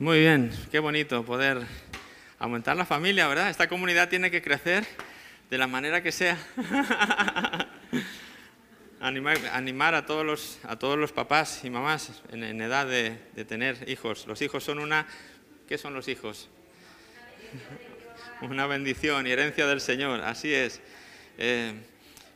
[0.00, 1.66] Muy bien, qué bonito poder
[2.38, 3.50] aumentar la familia, ¿verdad?
[3.50, 4.86] Esta comunidad tiene que crecer
[5.50, 6.38] de la manera que sea.
[9.00, 13.10] animar, a, todos los, a todos los papás y mamás en, edad de,
[13.44, 14.28] tener hijos.
[14.28, 15.04] Los hijos son una...
[15.66, 16.48] ¿Qué son los hijos?
[18.40, 20.80] Una bendición y herencia del Señor, así es.
[21.38, 21.74] Eh,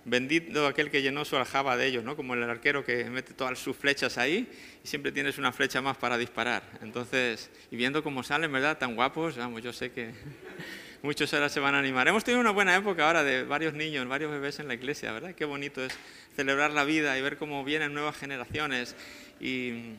[0.04, 2.16] Bendito aquel que llenó su aljaba de ellos, ¿no?
[2.16, 4.48] Como el arquero que mete todas sus flechas ahí
[4.82, 6.64] y siempre tienes una flecha más para disparar.
[6.82, 8.78] Entonces, y viendo cómo salen, ¿verdad?
[8.78, 10.10] Tan guapos, vamos, yo sé que
[11.02, 12.08] muchos ahora se van a animar.
[12.08, 15.36] Hemos tenido una buena época ahora de varios niños, varios bebés en la iglesia, ¿verdad?
[15.36, 15.96] Qué bonito es
[16.34, 18.96] celebrar la vida y ver cómo vienen nuevas generaciones
[19.42, 19.96] y,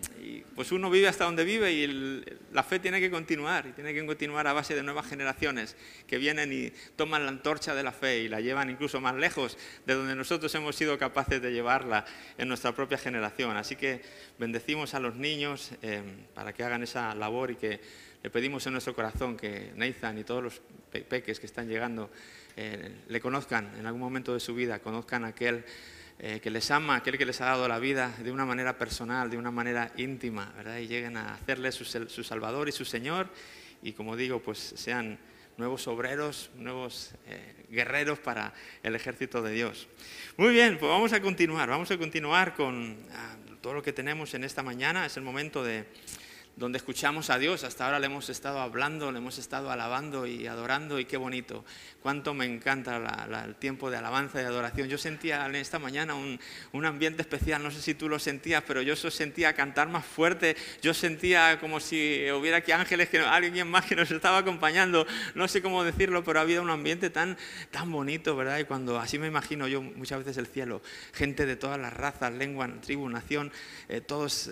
[0.55, 4.05] pues uno vive hasta donde vive y la fe tiene que continuar, y tiene que
[4.05, 5.75] continuar a base de nuevas generaciones
[6.07, 9.57] que vienen y toman la antorcha de la fe y la llevan incluso más lejos
[9.85, 12.05] de donde nosotros hemos sido capaces de llevarla
[12.37, 13.57] en nuestra propia generación.
[13.57, 14.01] Así que
[14.39, 16.01] bendecimos a los niños eh,
[16.33, 17.81] para que hagan esa labor y que
[18.23, 20.61] le pedimos en nuestro corazón que Nathan y todos los
[21.09, 22.09] peques que están llegando
[22.55, 25.65] eh, le conozcan en algún momento de su vida, conozcan aquel
[26.19, 29.29] eh, que les ama, aquel que les ha dado la vida de una manera personal,
[29.29, 30.77] de una manera íntima, ¿verdad?
[30.77, 31.83] Y lleguen a hacerle su,
[32.23, 33.29] Salvador y su Señor
[33.81, 35.19] y como digo, pues sean
[35.57, 39.87] nuevos obreros, nuevos eh, guerreros para el ejército de Dios.
[40.37, 44.33] Muy bien, pues vamos a continuar, vamos a continuar con ah, todo lo que tenemos
[44.33, 45.05] en esta mañana.
[45.05, 45.85] Es el momento de
[46.55, 47.63] donde escuchamos a Dios.
[47.63, 51.65] Hasta ahora le hemos estado hablando, le hemos estado alabando y adorando y qué bonito.
[52.01, 52.97] Cuánto me encanta
[53.45, 54.87] el tiempo de alabanza y adoración.
[54.87, 56.39] Yo sentía en esta mañana un,
[56.73, 60.55] un, ambiente especial, no sé si tú lo sentías, pero yo sentía cantar más fuerte.
[60.81, 65.07] Yo sentía como si hubiera aquí ángeles, que alguien más que nos estaba acompañando.
[65.33, 67.37] No sé cómo decirlo, pero había un ambiente tan,
[67.71, 68.59] tan bonito, ¿verdad?
[68.59, 70.81] Y cuando así me imagino yo muchas veces el cielo,
[71.13, 73.51] gente de todas las razas, lengua, tribu, nación,
[73.89, 74.51] eh, todos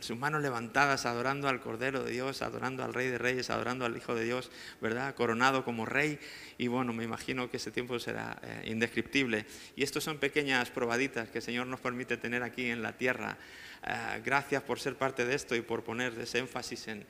[0.00, 3.86] sus manos levantadas adorando adorando al Cordero de Dios, adorando al Rey de Reyes, adorando
[3.86, 4.50] al Hijo de Dios,
[4.82, 5.14] ¿verdad?
[5.14, 6.18] Coronado como Rey.
[6.58, 9.46] Y bueno, me imagino que ese tiempo será eh, indescriptible.
[9.74, 13.38] Y estos son pequeñas probaditas que el Señor nos permite tener aquí en la tierra.
[13.84, 17.06] Eh, gracias por ser parte de esto y por poner ese énfasis en,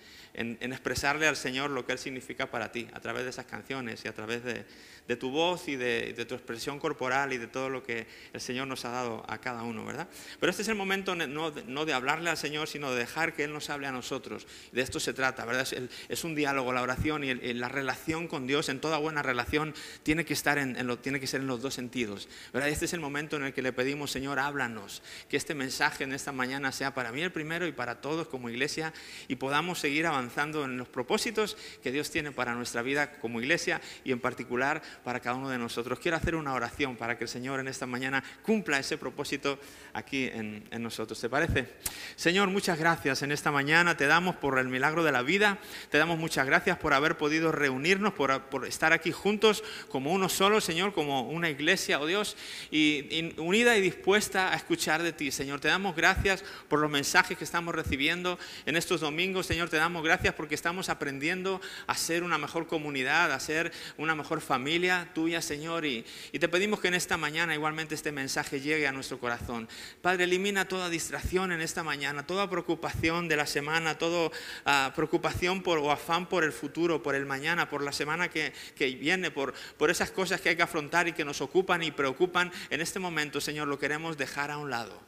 [0.60, 4.08] expresarle al Señor lo que Él significa para ti, a través de esas canciones y
[4.08, 4.64] a través de,
[5.08, 8.68] de tu voz y de, tu expresión corporal y de todo lo que el Señor
[8.68, 10.08] nos ha dado a cada uno, ¿verdad?
[10.38, 13.52] Pero este es el momento no, de hablarle al Señor, sino de dejar que Él
[13.52, 14.46] nos hable a nosotros.
[14.72, 15.66] De esto se trata, ¿verdad?
[16.08, 20.24] Es, un diálogo, la oración y la relación con Dios, en toda buena relación, tiene
[20.24, 22.68] que, estar en, lo, tiene que ser en los dos sentidos, ¿verdad?
[22.68, 26.12] Este es el momento en el que le pedimos, Señor, háblanos, que este mensaje en
[26.12, 28.92] esta mañana sea para mí el primero y para todos como iglesia
[29.28, 33.80] y podamos seguir avanzando en los propósitos que Dios tiene para nuestra vida como iglesia
[34.04, 35.98] y en particular para cada uno de nosotros.
[35.98, 39.58] Quiero hacer una oración para que el Señor en esta mañana cumpla ese propósito
[39.92, 41.20] aquí en, nosotros.
[41.20, 41.68] ¿Te parece?
[42.16, 43.96] Señor, muchas gracias en esta mañana.
[43.96, 45.58] Te damos por el milagro de la vida.
[45.90, 50.60] Te damos muchas gracias por haber podido reunirnos, por, estar aquí juntos como uno solo,
[50.60, 52.36] Señor, como una iglesia, oh Dios,
[52.70, 55.60] y, unida y dispuesta a escuchar de ti, Señor.
[55.60, 59.68] Te damos gracias por los mensajes que estamos recibiendo en estos domingos, Señor.
[59.68, 64.40] Te damos gracias porque estamos aprendiendo a ser una mejor comunidad, a ser una mejor
[64.40, 64.81] familia
[65.14, 65.84] tuya, Señor.
[65.84, 69.68] Y, te pedimos que en esta mañana igualmente este mensaje llegue a nuestro corazón.
[70.00, 74.30] Padre, elimina toda distracción en esta mañana, toda preocupación de la semana, toda
[74.64, 78.52] ah, preocupación por, o afán por el futuro, por el mañana, por la semana que,
[78.74, 81.90] que viene, por, por esas cosas que hay que afrontar y que nos ocupan y
[81.92, 82.50] preocupan.
[82.70, 85.00] En este momento, Señor, lo queremos dejar a un lado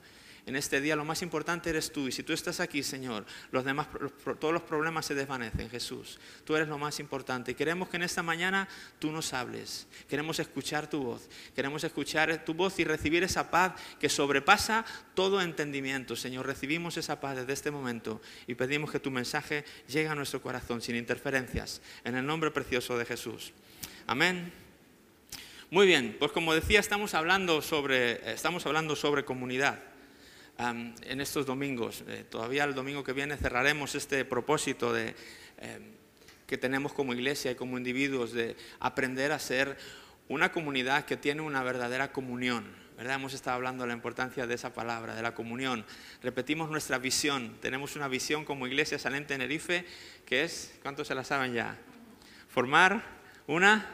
[0.46, 2.06] en este día lo más importante eres tú.
[2.06, 3.88] Y si tú estás aquí, Señor, los demás,
[4.38, 6.18] todos los problemas se desvanecen, Jesús.
[6.44, 7.52] Tú eres lo más importante.
[7.52, 8.68] Y queremos que en esta mañana
[8.98, 9.86] tú nos hables.
[10.06, 11.30] Queremos escuchar tu voz.
[11.54, 14.84] Queremos escuchar tu voz y recibir esa paz que sobrepasa
[15.14, 16.14] todo entendimiento.
[16.14, 20.42] Señor, recibimos esa paz desde este momento y pedimos que tu mensaje llegue a nuestro
[20.42, 21.80] corazón sin interferencias.
[22.04, 23.54] En el nombre precioso de Jesús.
[24.06, 24.52] Amén.
[25.70, 29.93] Muy bien, pues como decía, estamos hablando sobre, estamos hablando sobre comunidad
[30.58, 32.04] en estos domingos.
[32.06, 35.14] Eh, todavía el domingo que viene cerraremos este propósito de,
[35.58, 35.82] em,
[36.46, 39.76] que tenemos como iglesia y como individuos de aprender a ser
[40.28, 42.84] una comunidad que tiene una verdadera comunión.
[42.96, 43.16] ¿verdad?
[43.16, 45.84] Hemos estado hablando de la importancia de esa palabra, de la comunión.
[46.22, 47.56] Repetimos nuestra visión.
[47.60, 49.84] Tenemos una visión como Iglesia Salente Tenerife
[50.24, 51.76] que es, ¿cuántos se la saben ya?
[52.48, 53.02] Formar
[53.48, 53.84] una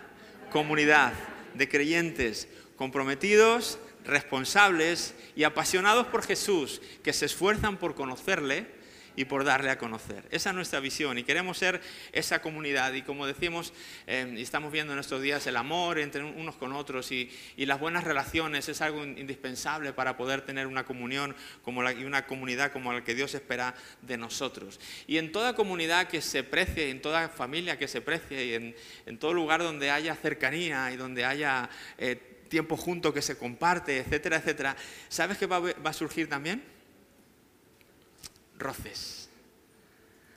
[0.52, 1.14] comunidad
[1.54, 2.46] de creyentes
[2.76, 8.80] comprometidos responsables y apasionados por Jesús, que se esfuerzan por conocerle
[9.16, 10.24] y por darle a conocer.
[10.30, 11.80] Esa es nuestra visión y queremos ser
[12.12, 12.92] esa comunidad.
[12.94, 13.72] Y como decimos,
[14.06, 17.78] eh, y estamos viendo en estos días, el amor entre unos con otros y, las
[17.78, 22.92] buenas relaciones es algo indispensable para poder tener una comunión como y una comunidad como
[22.92, 24.80] la que Dios espera de nosotros.
[25.06, 28.54] Y en toda comunidad que se precie, en toda familia que se precie y
[29.06, 31.68] en, todo lugar donde haya cercanía y donde haya...
[31.98, 34.76] Eh, tiempo junto que se comparte, etcétera, etcétera,
[35.08, 36.62] ¿sabes qué va a surgir también?
[38.60, 39.28] roces,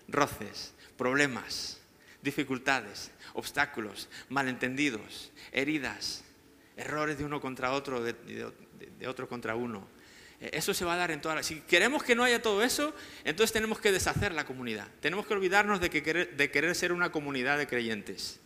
[0.07, 1.79] roces, problemas,
[2.23, 6.23] dificultades, obstáculos, malentendidos, heridas,
[6.75, 8.51] errores de uno contra otro, de,
[9.05, 9.87] otro contra uno.
[10.39, 11.45] E, eso se va a dar en todas las...
[11.45, 14.87] Si queremos que no haya todo eso, entonces tenemos que deshacer la comunidad.
[15.01, 18.39] Tenemos que olvidarnos de, que de querer ser una comunidad de creyentes.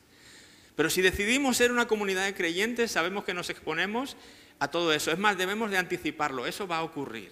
[0.78, 4.16] Pero si decidimos ser una comunidad de creyentes, sabemos que nos exponemos
[4.60, 5.12] a todo eso.
[5.12, 6.46] Es más, debemos de anticiparlo.
[6.46, 7.32] Eso va a ocurrir.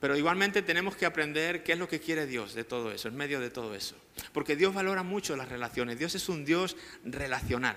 [0.00, 3.16] Pero igualmente tenemos que aprender qué es lo que quiere Dios de todo eso, en
[3.16, 3.96] medio de todo eso.
[4.32, 5.98] Porque Dios valora mucho las relaciones.
[5.98, 6.74] Dios es un Dios
[7.04, 7.76] relacional.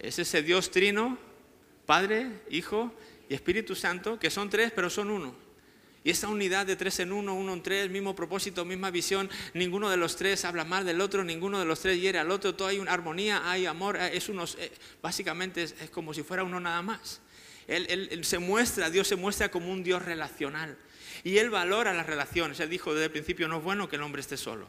[0.00, 1.16] Es ese Dios trino,
[1.86, 2.92] Padre, Hijo
[3.28, 5.32] y Espíritu Santo, que son tres, pero son uno.
[6.04, 9.88] Y esa unidad de tres en uno, uno en tres, mismo propósito, misma visión, ninguno
[9.88, 12.68] de los tres habla mal del otro, ninguno de los tres hiere al otro, todo
[12.68, 16.82] hay una armonía, hay amor, es unos, eh, básicamente es, como si fuera uno nada
[16.82, 17.20] más.
[17.68, 20.76] él se muestra, Dios se muestra como un Dios relacional.
[21.24, 22.58] Y Él valora las relaciones.
[22.60, 24.68] Él dijo desde el principio, no es bueno que el hombre esté solo.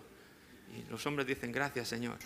[0.75, 2.18] Y los hombres dicen, gracias Señor.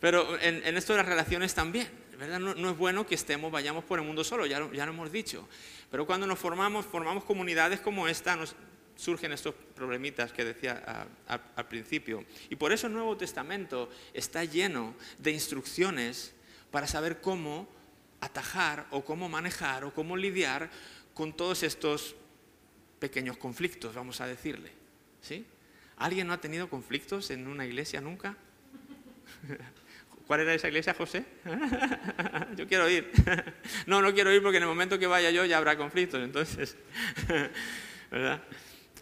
[0.00, 1.88] pero en, esto de las relaciones también,
[2.18, 2.38] ¿verdad?
[2.38, 5.10] No, es bueno que estemos, vayamos por el mundo solo, ya lo, ya lo hemos
[5.10, 5.48] dicho.
[5.90, 8.54] Pero cuando nos formamos, formamos comunidades como esta, nos
[8.96, 12.24] surgen estos problemitas que decía al principio.
[12.50, 16.34] Y por eso el Nuevo Testamento está lleno de instrucciones
[16.70, 17.68] para saber cómo
[18.20, 20.70] atajar o cómo manejar o cómo lidiar
[21.14, 22.16] con todos estos
[22.98, 24.72] pequeños conflictos, vamos a decirle.
[25.22, 25.46] ¿Sí?
[25.96, 28.36] ¿Alguien no ha tenido conflictos en una iglesia nunca?
[30.28, 31.24] ¿Cuál era esa iglesia, José?
[32.56, 33.10] yo quiero ir.
[33.86, 36.76] no, no quiero ir porque en el momento que vaya yo ya habrá conflictos, entonces,
[38.10, 38.42] ¿verdad?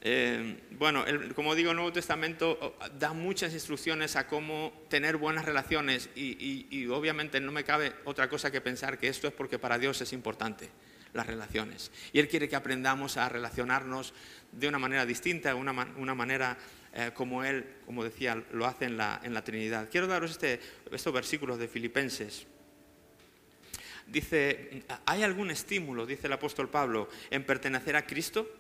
[0.03, 5.45] Eh, bueno, como digo, el Nuevo Testamento oh, da muchas instrucciones a cómo tener buenas
[5.45, 9.79] relaciones y obviamente no me cabe otra cosa que pensar que esto es porque para
[9.79, 10.71] Dios es importante
[11.17, 11.91] las relaciones.
[12.13, 14.15] Y Él quiere que aprendamos a relacionarnos
[14.53, 16.57] de una manera distinta, una, una manera
[16.99, 19.91] eh, como Él, como decía, lo hace en la, en la Trinidad.
[19.91, 20.59] Quiero daros este,
[20.91, 22.47] estos versículos de Filipenses.
[24.07, 28.51] Dice, ¿hay algún estímulo, dice el apóstol Pablo, en pertenecer a Cristo?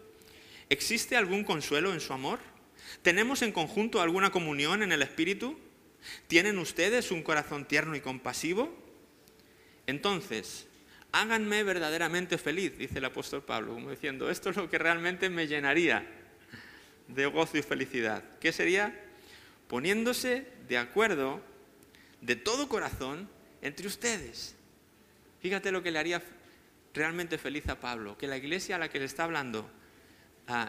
[0.68, 2.38] ¿Existe algún consuelo en su amor?
[3.00, 5.58] ¿Tenemos en conjunto alguna comunión en el Espíritu?
[6.26, 8.76] ¿Tienen ustedes un corazón tierno y compasivo?
[9.86, 10.66] Entonces,
[11.10, 15.46] háganme verdaderamente feliz, dice el apóstol Pablo, como diciendo, esto es lo que realmente me
[15.46, 16.06] llenaría
[17.08, 18.22] de gozo y felicidad.
[18.40, 18.98] ¿Qué sería?
[19.68, 21.40] Poniéndose de acuerdo
[22.20, 23.28] de todo corazón
[23.62, 24.54] entre ustedes.
[25.40, 26.22] Fíjate lo que le haría
[26.94, 29.68] realmente feliz a Pablo, que la iglesia a la que le está hablando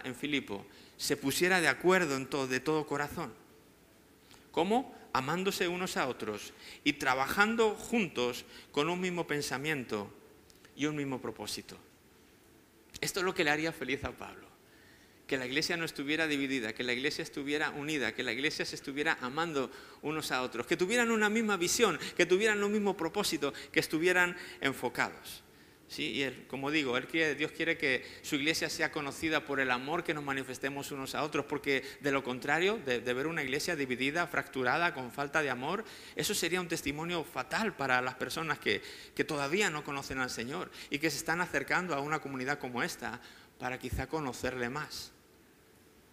[0.04, 0.66] en Filipo
[0.98, 3.34] se pusiera de acuerdo en todo, de todo corazón.
[4.52, 4.96] ¿Cómo?
[5.14, 10.12] Amándose unos a otros y trabajando juntos con un mismo pensamiento
[10.76, 11.78] y un mismo propósito.
[13.00, 14.48] Esto es lo que le haría feliz a Pablo.
[15.28, 18.76] Que la iglesia no estuviera dividida, que la iglesia estuviera unida, que la iglesia se
[18.76, 19.70] estuviera amando
[20.02, 24.36] unos a otros, que tuvieran una misma visión, que tuvieran un mismo propósito, que estuvieran
[24.62, 25.44] enfocados.
[25.88, 26.12] ¿Sí?
[26.12, 29.72] Y él, como digo, él quiere, Dios quiere que su iglesia sea conocida por el
[29.72, 33.76] amor que nos manifestemos unos a otros, porque de lo contrario, de, ver una iglesia
[33.78, 35.86] dividida, fracturada, con falta de amor,
[36.18, 38.82] eso sería un testimonio fatal para las personas que,
[39.16, 42.84] que todavía no conocen al Señor y que se están acercando a una comunidad como
[42.84, 43.22] esta
[43.58, 45.14] para quizá conocerle más.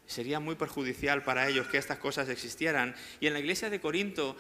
[0.07, 2.95] Sería muy perjudicial para ellos que estas cosas existieran.
[3.21, 4.37] Y en la iglesia de Corinto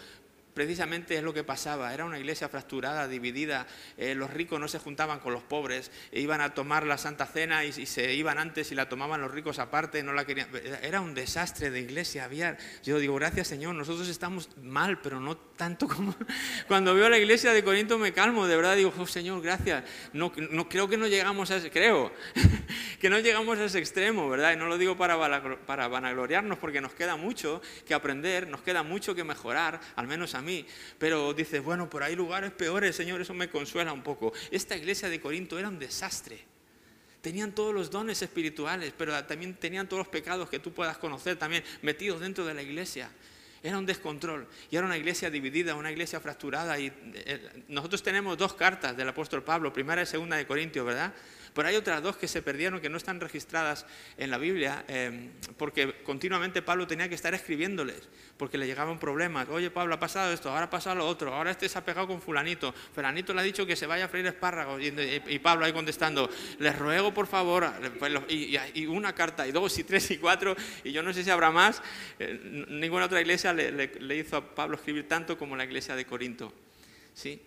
[0.54, 1.92] precisamente es lo que pasaba.
[1.92, 3.66] Era una iglesia fracturada, dividida.
[3.98, 5.90] Eh, los ricos no se juntaban con los pobres.
[6.12, 9.32] E iban a tomar la Santa Cena y, se iban antes y la tomaban los
[9.32, 10.02] ricos aparte.
[10.02, 10.48] No la querían.
[10.82, 12.24] Era un desastre de iglesia.
[12.24, 16.14] Había, yo digo, gracias Señor, nosotros estamos mal, pero no tanto como...
[16.68, 18.46] Cuando veo la iglesia de Corinto me calmo.
[18.46, 19.84] De verdad digo, oh, Señor, gracias.
[20.12, 21.70] No, creo que no llegamos a ese...
[21.70, 22.12] Creo
[23.00, 24.52] que no llegamos a ese extremo, ¿verdad?
[24.52, 28.82] Y no lo digo para, para vanagloriarnos porque nos queda mucho que aprender, nos queda
[28.82, 30.66] mucho que mejorar, al menos a mí,
[30.98, 34.32] pero dices, bueno, por hay lugares peores, Señor, eso me consuela un poco.
[34.50, 36.38] Esta iglesia de Corinto era un desastre.
[37.20, 41.36] Tenían todos los dones espirituales, pero también tenían todos los pecados que tú puedas conocer
[41.36, 43.10] también metidos dentro de la iglesia.
[43.62, 46.78] Era un descontrol y era una iglesia dividida, una iglesia fracturada.
[46.78, 51.14] Y eh, nosotros tenemos dos cartas del apóstol Pablo, primera y segunda de Corintios, ¿verdad?
[51.54, 55.30] Pero hay otras dos que se perdieron, que no están registradas en la Biblia, eh,
[55.56, 59.48] porque continuamente Pablo tenía que estar escribiéndoles, porque le llegaban problemas.
[59.48, 62.08] Oye, Pablo, ha pasado esto, ahora ha pasado lo otro, ahora este se ha pegado
[62.08, 65.72] con fulanito, fulanito le ha dicho que se vaya a freír espárragos, y, Pablo ahí
[65.72, 67.70] contestando, les ruego por favor,
[68.00, 71.30] pues y, una carta, y dos, y tres, y cuatro, y yo no sé si
[71.30, 71.80] habrá más,
[72.18, 76.04] eh, ninguna otra iglesia le, le hizo a Pablo escribir tanto como la iglesia de
[76.04, 76.52] Corinto.
[77.14, 77.40] ¿Sí?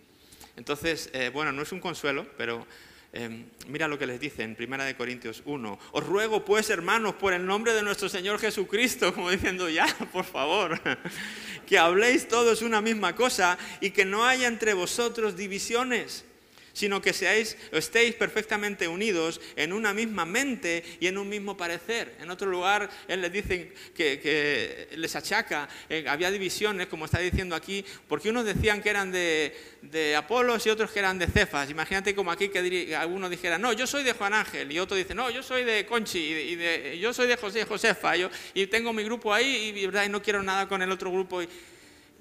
[0.56, 2.66] Entonces, eh, bueno, no es un consuelo, pero
[3.12, 5.78] em, mira lo que les dice en 1 Corintios 1.
[5.92, 10.24] Os ruego pues, hermanos, por el nombre de nuestro Señor Jesucristo, como diciendo ya, por
[10.24, 10.80] favor,
[11.66, 16.24] que habléis todos una misma cosa y que no haya entre vosotros divisiones
[16.78, 22.14] sino que seáis, estéis perfectamente unidos en una misma mente y en un mismo parecer.
[22.20, 27.56] En otro lugar, él les dice que, les achaca, eh, había divisiones, como está diciendo
[27.56, 29.56] aquí, porque unos decían que eran de,
[30.16, 31.68] Apolos y otros que eran de Cefas.
[31.68, 35.16] Imagínate como aquí que algunos dijeran, no, yo soy de Juan Ángel, y otro dice,
[35.16, 38.14] no, yo soy de Conchi, y, yo soy de José Josefa,
[38.54, 41.42] y tengo mi grupo ahí, y, y no quiero nada con el otro grupo.
[41.42, 41.48] Y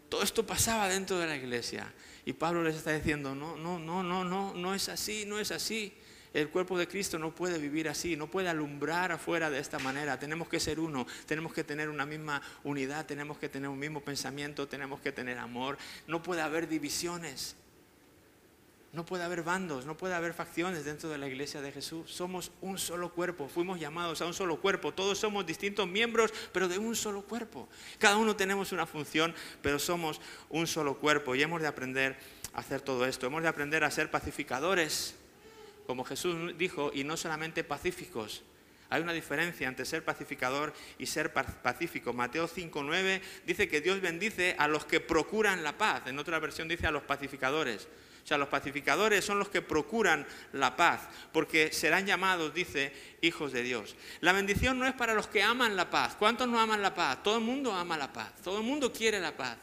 [0.09, 1.93] todo esto pasaba dentro de la iglesia.
[2.27, 5.49] Y Pablo les está diciendo, no, no, no, no, no, no es así, no es
[5.49, 5.93] así.
[6.33, 10.19] El cuerpo de Cristo no puede vivir así, no puede alumbrar afuera de esta manera.
[10.19, 14.01] Tenemos que ser uno, tenemos que tener una misma unidad, tenemos que tener un mismo
[14.01, 15.77] pensamiento, tenemos que tener amor.
[16.05, 17.55] No puede haber divisiones.
[18.93, 22.09] No puede haber bandos, no puede haber facciones dentro de la iglesia de Jesús.
[22.09, 24.93] Somos un solo cuerpo, fuimos llamados a un solo cuerpo.
[24.93, 27.67] Todos somos distintos miembros, pero de un solo cuerpo.
[27.99, 31.35] Cada uno tenemos una función, pero somos un solo cuerpo.
[31.35, 32.17] Y hemos de aprender
[32.53, 33.27] a hacer todo esto.
[33.27, 35.15] Hemos de aprender a ser pacificadores,
[35.85, 38.43] como Jesús dijo, y no solamente pacíficos.
[38.89, 42.13] Hay una diferencia entre ser pacificador y ser pacífico.
[42.13, 46.03] Mateo 5.9 dice que Dios bendice a los que procuran la paz.
[46.07, 47.87] En otra versión dice a los pacificadores.
[48.27, 52.91] O sea, los pacificadores son los que procuran la paz, porque serán llamados, dice,
[53.21, 53.95] hijos de Dios.
[54.19, 56.17] La bendición no es para los que aman la paz.
[56.19, 57.23] ¿Cuántos no aman la paz?
[57.23, 59.55] Todo el mundo ama la paz, todo el mundo quiere la paz.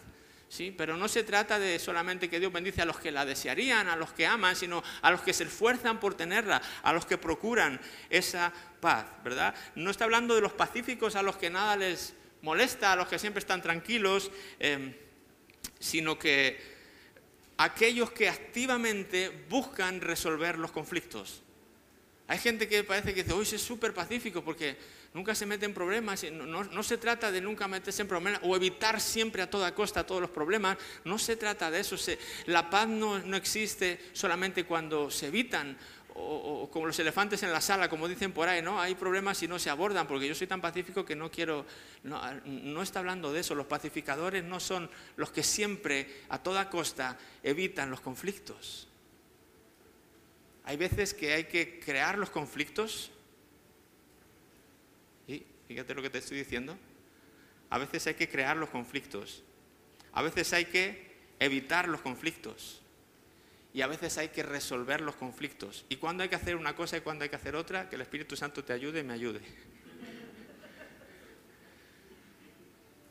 [0.48, 0.74] ¿Sí?
[0.74, 3.96] Pero no se trata de solamente que Dios bendice a los que la desearían, a
[3.96, 7.78] los que aman, sino a los que se esfuerzan por tenerla, a los que procuran
[8.08, 9.54] esa paz, ¿verdad?
[9.74, 13.18] No está hablando de los pacíficos a los que nada les molesta, a los que
[13.18, 14.98] siempre están tranquilos, eh,
[15.78, 16.73] sino que
[17.56, 21.42] aquellos que activamente buscan resolver los conflictos.
[22.26, 24.78] Hay gente que parece que dice, hoy es súper pacífico porque
[25.12, 26.24] nunca se mete en problemas.
[26.32, 30.06] No, no, se trata de nunca meterse en problemas o evitar siempre a toda costa
[30.06, 30.78] todos los problemas.
[31.04, 31.96] No se trata de eso.
[32.46, 35.76] la paz no, no existe solamente cuando se evitan
[36.14, 38.80] o, como los elefantes en la sala, como dicen por ahí, ¿no?
[38.80, 41.66] Hay problemas y no se abordan, porque yo soy tan pacífico que no quiero,
[42.04, 43.54] no, está hablando de eso.
[43.54, 48.88] Los pacificadores no son los que siempre, a toda costa, evitan los conflictos.
[50.64, 53.10] Hay veces que hay que crear los conflictos.
[55.26, 56.78] Y fíjate lo que te estoy diciendo.
[57.70, 59.42] A veces hay que crear los conflictos.
[60.12, 62.83] A veces hay que evitar los conflictos
[63.74, 65.84] y a veces hay que resolver los conflictos.
[65.88, 68.02] Y cuando hay que hacer una cosa y cuando hay que hacer otra, que el
[68.02, 69.40] Espíritu Santo te ayude y me ayude.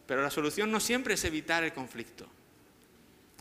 [0.07, 2.29] Pero la solución no siempre es evitar el conflicto.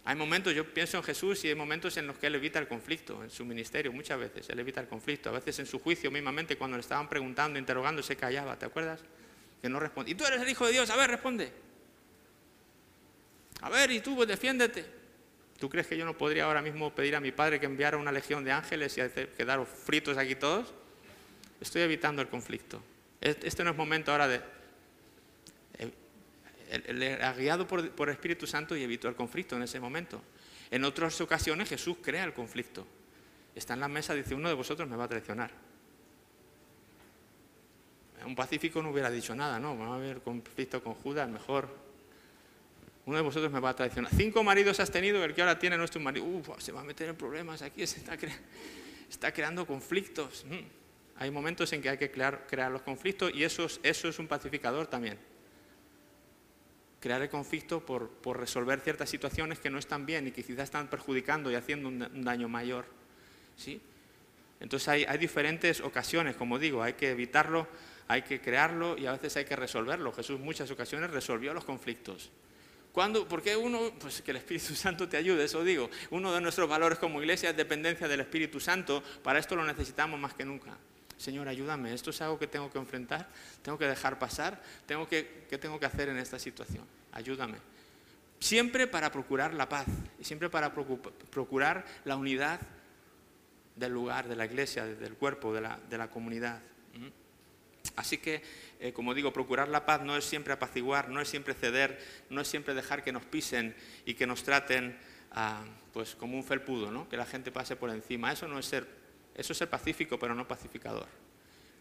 [0.05, 2.67] Hay momentos, yo pienso en Jesús y hay momentos en los que Él evita el
[2.67, 6.11] conflicto, en su ministerio, muchas veces Él evita el conflicto, a veces en su juicio
[6.11, 9.00] mismamente cuando le estaban preguntando, interrogando, se callaba, ¿te acuerdas?
[9.61, 10.11] Que no responde.
[10.11, 11.52] Y tú eres el Hijo de Dios, a ver, responde.
[13.61, 15.01] A ver, y tú, pues, defiéndete.
[15.62, 18.11] ¿Tú crees que yo no podría ahora mismo pedir a mi padre que enviara una
[18.11, 19.02] legión de ángeles y
[19.37, 20.75] quedar fritos aquí todos?
[21.61, 22.83] Estoy evitando el conflicto.
[23.21, 24.40] Este no es momento ahora de...
[27.23, 30.21] ha guiado por, por el Espíritu Santo y evitó el conflicto en ese momento.
[30.69, 32.85] En otras ocasiones Jesús crea el conflicto.
[33.54, 35.52] Está en la mesa dice, uno de vosotros me va a traicionar.
[38.26, 39.78] Un pacífico no hubiera dicho nada, ¿no?
[39.78, 41.92] Vamos a haber conflicto con Judas, mejor
[43.04, 44.12] uno de vosotros me va a traicionar.
[44.14, 46.25] Cinco maridos has tenido, el que ahora tiene nuestro marido,
[46.59, 48.00] se va a meter en problemas aquí, se
[49.11, 50.44] está, creando conflictos.
[50.49, 50.61] Mm.
[51.16, 55.18] Hay momentos en que hay que crear, los conflictos y eso, es un pacificador también.
[57.00, 60.88] Crear el conflicto por, resolver ciertas situaciones que no están bien y que quizás están
[60.88, 62.87] perjudicando y haciendo un, daño mayor.
[63.56, 63.80] ¿sí?
[64.61, 67.66] Entonces hay, hay diferentes ocasiones, como digo, hay que evitarlo,
[68.06, 70.12] hay que crearlo y a veces hay que resolverlo.
[70.12, 72.30] Jesús muchas ocasiones resolvió los conflictos.
[72.93, 73.27] ¿Cuándo?
[73.27, 75.91] Porque uno, pues que el Espíritu Santo te ayude, eso digo.
[76.11, 79.03] Uno de nuestros valores como iglesia es dependencia del Espíritu Santo.
[79.23, 80.77] Para esto lo necesitamos más que nunca.
[81.17, 81.95] Señor, ayúdame.
[81.95, 83.29] Esto es algo que tengo que enfrentar,
[83.63, 84.61] tengo que dejar pasar.
[84.87, 86.85] Tengo que, ¿Qué tengo que hacer en esta situación?
[87.13, 87.59] Ayúdame.
[88.41, 89.87] Siempre para procurar la paz
[90.19, 92.61] y siempre para procurar la unidad
[93.77, 96.61] del lugar, de la iglesia, del cuerpo, de la, comunidad.
[97.97, 98.43] Así que,
[98.81, 101.99] eh, como digo, procurar la paz no es siempre apaciguar, no es siempre ceder,
[102.31, 103.75] no es siempre dejar que nos pisen
[104.07, 104.99] y que nos traten
[105.33, 107.09] ah, pues, como un felpudo, ¿no?
[107.09, 108.33] que la gente pase por encima.
[108.33, 108.87] Eso no es ser,
[109.35, 111.07] eso es ser pacífico, pero no pacificador.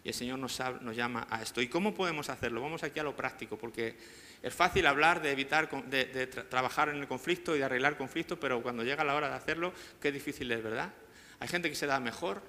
[0.03, 1.61] Y el Señor nos, nos llama a esto.
[1.61, 2.61] ¿Y cómo podemos hacerlo?
[2.61, 3.95] Vamos aquí a lo práctico, porque
[4.41, 8.63] es fácil hablar de evitar, de, trabajar en el conflicto y de arreglar conflictos, pero
[8.63, 10.91] cuando llega la hora de hacerlo, qué difícil es, ¿verdad?
[11.39, 12.41] Hay gente que se da mejor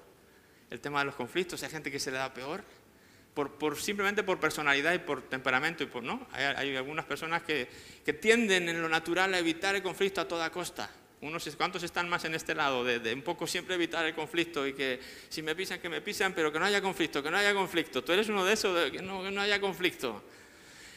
[0.71, 2.63] el tema de los conflictos, hay gente que se da peor,
[3.33, 5.83] por, simplemente por personalidad y por temperamento.
[5.83, 6.27] Y por, ¿no?
[6.31, 7.67] hay, algunas personas que,
[8.21, 10.89] tienden en lo natural a evitar el conflicto a toda costa.
[11.21, 12.83] Unos, ¿Cuántos están más en este lado?
[12.83, 14.99] De, un poco siempre evitar el conflicto y que
[15.29, 18.03] si me pisan, que me pisan, pero que no haya conflicto, que no haya conflicto.
[18.03, 20.21] Tú eres uno de esos, de que no, que no haya conflicto.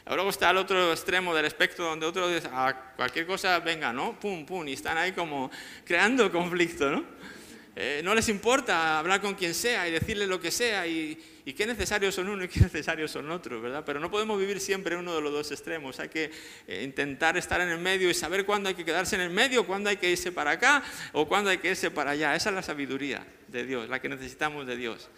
[0.06, 3.92] Luego está el otro extremo del espectro donde otro dice, a ah, cualquier cosa venga,
[3.92, 4.18] ¿no?
[4.18, 5.50] Pum, pum, y están ahí como
[5.84, 7.04] creando conflicto, ¿no?
[7.78, 11.52] Eh, no les importa hablar con quien sea y decirle lo que sea y, y
[11.52, 13.84] qué necesarios son uno y qué necesarios son otros, ¿verdad?
[13.84, 16.00] Pero no podemos vivir siempre en uno de los dos extremos.
[16.00, 16.30] Hay que
[16.66, 19.66] eh, intentar estar en el medio y saber cuándo hay que quedarse en el medio,
[19.66, 22.34] cuándo hay que irse para acá o cuándo hay que irse para allá.
[22.34, 25.10] Esa es la sabiduría de Dios, la que necesitamos de Dios.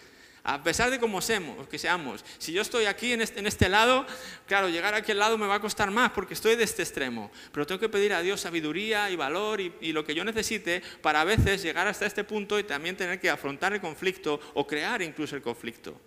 [0.44, 4.06] A pesar de cómo seamos, que seamos, si yo estoy aquí en este, este, lado,
[4.46, 7.30] claro, llegar a aquel lado me va a costar más porque estoy de este extremo.
[7.52, 10.82] Pero tengo que pedir a Dios sabiduría y valor y, y lo que yo necesite
[11.02, 14.66] para a veces llegar hasta este punto y también tener que afrontar el conflicto o
[14.66, 16.00] crear incluso el conflicto.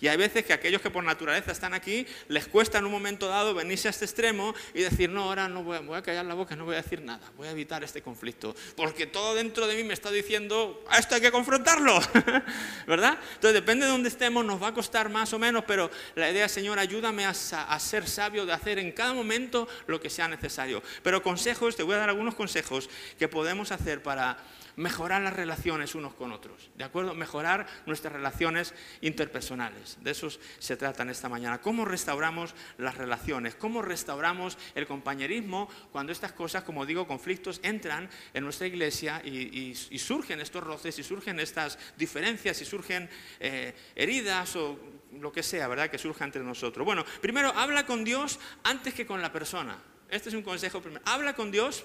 [0.00, 3.28] Y hay veces que aquellos que por naturaleza están aquí, les cuesta en un momento
[3.28, 6.24] dado venirse a este extremo y decir, no, ahora no voy a, voy a callar
[6.24, 9.66] la boca, no voy a decir nada, voy a evitar este conflicto, porque todo dentro
[9.66, 11.98] de mí me está diciendo, a esto hay que confrontarlo,
[12.86, 13.18] ¿verdad?
[13.34, 16.48] Entonces depende de dónde estemos, nos va a costar más o menos, pero la idea,
[16.48, 20.82] Señor, ayúdame a, a ser sabio de hacer en cada momento lo que sea necesario.
[21.02, 22.88] Pero consejos, te voy a dar algunos consejos
[23.18, 24.38] que podemos hacer para
[24.76, 27.14] mejorar las relaciones unos con otros, ¿de acuerdo?
[27.14, 29.96] Mejorar nuestras relaciones interpersonales.
[30.02, 30.28] De eso
[30.58, 31.60] se trata en esta mañana.
[31.60, 33.54] ¿Cómo restauramos las relaciones?
[33.54, 39.74] ¿Cómo restauramos el compañerismo cuando estas cosas, como digo, conflictos entran en nuestra iglesia y,
[39.96, 43.08] surgen estos roces y surgen estas diferencias y surgen
[43.40, 44.78] eh, heridas o
[45.12, 45.90] lo que sea, ¿verdad?
[45.90, 46.84] Que surja entre nosotros.
[46.84, 49.78] Bueno, primero, habla con Dios antes que con la persona.
[50.08, 51.02] Este es un consejo primero.
[51.06, 51.84] Habla con Dios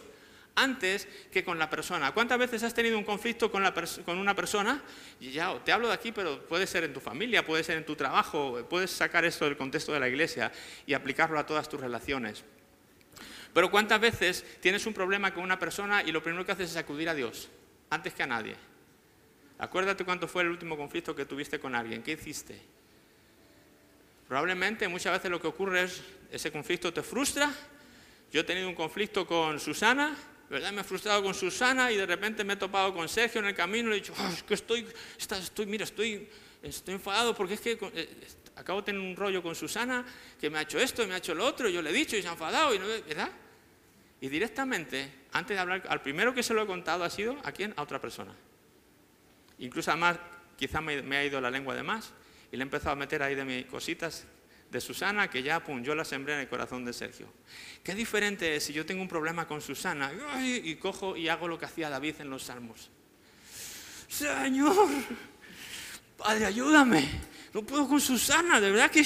[0.56, 2.14] antes que con la persona.
[2.14, 3.64] ¿Cuántas veces has tenido un conflicto con,
[4.18, 4.82] una persona?
[5.20, 7.86] Y ya te hablo de aquí, pero puede ser en tu familia, puede ser en
[7.86, 10.52] tu trabajo, puedes sacar esto del contexto de la iglesia
[10.86, 12.44] y aplicarlo a todas tus relaciones.
[13.54, 16.78] Pero ¿cuántas veces tienes un problema con una persona y lo primero que haces es
[16.78, 17.50] acudir a Dios,
[17.90, 18.56] antes que a nadie?
[19.60, 22.60] Acuérdate cuánto fue el último conflicto que tuviste con alguien, ¿qué hiciste?
[24.28, 27.52] Probablemente muchas veces lo que ocurre es, ese conflicto te frustra.
[28.32, 30.16] Yo he tenido un conflicto con Susana
[30.52, 30.74] ¿verdad?
[30.74, 33.56] Me he frustrado con Susana y de repente me he topado con Sergio en el
[33.56, 34.86] camino y le he dicho, es que estoy,
[35.66, 36.28] mira, estoy,
[36.62, 38.10] estoy enfadado porque es que eh,
[38.58, 40.06] acabo de tener un rollo con Susana
[40.40, 42.22] que me ha hecho esto me ha hecho lo otro yo le he dicho y
[42.22, 43.32] se ha enfadado, y no, ¿verdad?
[44.20, 47.52] Y directamente, antes de hablar, al primero que se lo he contado ha sido a
[47.54, 47.74] quién?
[47.78, 48.36] A otra persona.
[49.58, 50.20] Incluso además,
[50.58, 52.12] quizá me, me ha ido la lengua de más
[52.52, 54.28] y le he empezado a meter ahí de mis cositas
[54.72, 57.28] de Susana que ya, pum, la sembré en el corazón de Sergio.
[57.84, 60.12] Qué diferente es si yo tengo un problema con Susana
[60.44, 62.90] y cojo y hago lo que hacía David en los salmos.
[64.08, 64.88] Señor,
[66.18, 67.32] Padre, ayúdame.
[67.54, 69.06] No puedo con Susana, de verdad que,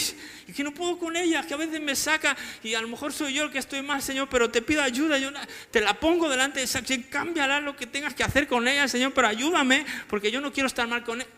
[0.53, 3.33] que no puedo con ella, que a veces me saca y a lo mejor soy
[3.33, 5.31] yo el que estoy mal, Señor, pero te pido ayuda, yo
[5.71, 9.13] te la pongo delante de esa, cámbiala lo que tengas que hacer con ella, Señor,
[9.15, 11.29] pero ayúdame porque yo no quiero estar mal con ella.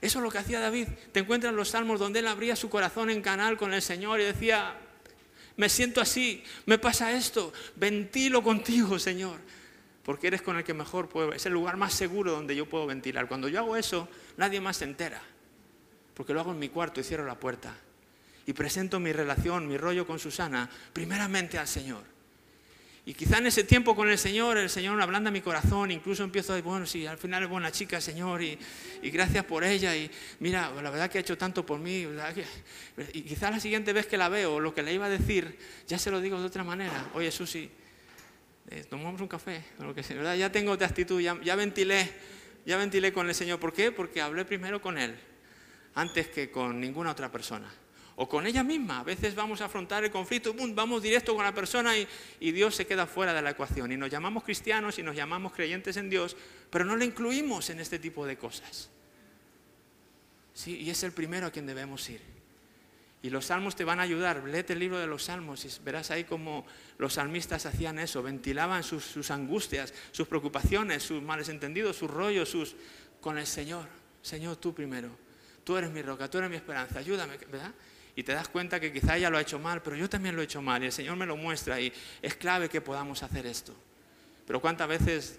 [0.00, 0.88] Eso es lo que hacía David.
[1.12, 4.20] Te encuentras en los salmos donde él abría su corazón en canal con el Señor
[4.20, 4.74] y decía,
[5.56, 9.40] me siento así, me pasa esto, ventilo contigo, Señor,
[10.02, 12.86] porque eres con el que mejor puedo, es el lugar más seguro donde yo puedo
[12.86, 13.26] ventilar.
[13.28, 15.22] Cuando yo hago eso, nadie más se entera,
[16.14, 17.74] porque lo hago en mi cuarto y cierro la puerta
[18.46, 22.15] y presento mi relación, mi rollo con Susana, primeramente al Señor.
[23.08, 26.52] Y quizá en ese tiempo con el Señor, el Señor ablanda mi corazón, incluso empiezo
[26.52, 28.58] a decir, bueno, sí, al final es buena chica, Señor, y,
[29.00, 32.04] gracias por ella, y mira, la verdad que ha hecho tanto por mí,
[33.12, 36.00] y quizá la siguiente vez que la veo, lo que le iba a decir, ya
[36.00, 37.70] se lo digo de otra manera, oye, Susi,
[38.70, 40.34] eh, tomamos un café, lo que sea, ¿verdad?
[40.34, 42.10] ya tengo otra actitud, ya, ya ventilé,
[42.64, 43.92] ya ventilé con el Señor, ¿por qué?
[43.92, 45.14] Porque hablé primero con Él,
[45.94, 47.72] antes que con ninguna otra persona
[48.16, 49.00] o con ella misma.
[49.00, 52.06] A veces vamos a afrontar el conflicto, vamos directo con la persona y,
[52.52, 53.92] Dios se queda fuera de la ecuación.
[53.92, 56.36] Y nos llamamos cristianos y nos llamamos creyentes en Dios,
[56.70, 58.90] pero no le incluimos en este tipo de cosas.
[60.54, 62.22] Sí, y es el primero a quien debemos ir.
[63.22, 64.44] Y los salmos te van a ayudar.
[64.44, 66.64] Léete el libro de los salmos y verás ahí cómo
[66.96, 72.76] los salmistas hacían eso, ventilaban sus, angustias, sus preocupaciones, sus males entendidos, sus rollos, sus
[73.20, 73.86] con el Señor.
[74.22, 75.10] Señor, tú primero.
[75.64, 77.72] Tú eres mi roca, tú eres mi esperanza, ayúdame, ¿verdad?
[78.16, 80.40] Y te das cuenta que quizá ella lo ha hecho mal, pero yo también lo
[80.40, 83.46] he hecho mal y el Señor me lo muestra y es clave que podamos hacer
[83.46, 83.74] esto.
[84.46, 85.38] Pero cuántas veces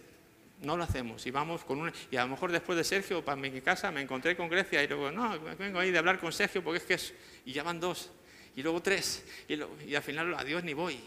[0.61, 1.91] no lo hacemos y vamos con una...
[2.11, 4.87] Y a lo mejor después de Sergio, para mi casa, me encontré con Grecia y
[4.87, 7.13] luego, no, vengo ahí de hablar con Sergio porque es que es...
[7.45, 8.11] Y ya van dos,
[8.55, 9.55] y luego tres, y,
[9.89, 10.99] y al final a Dios ni voy.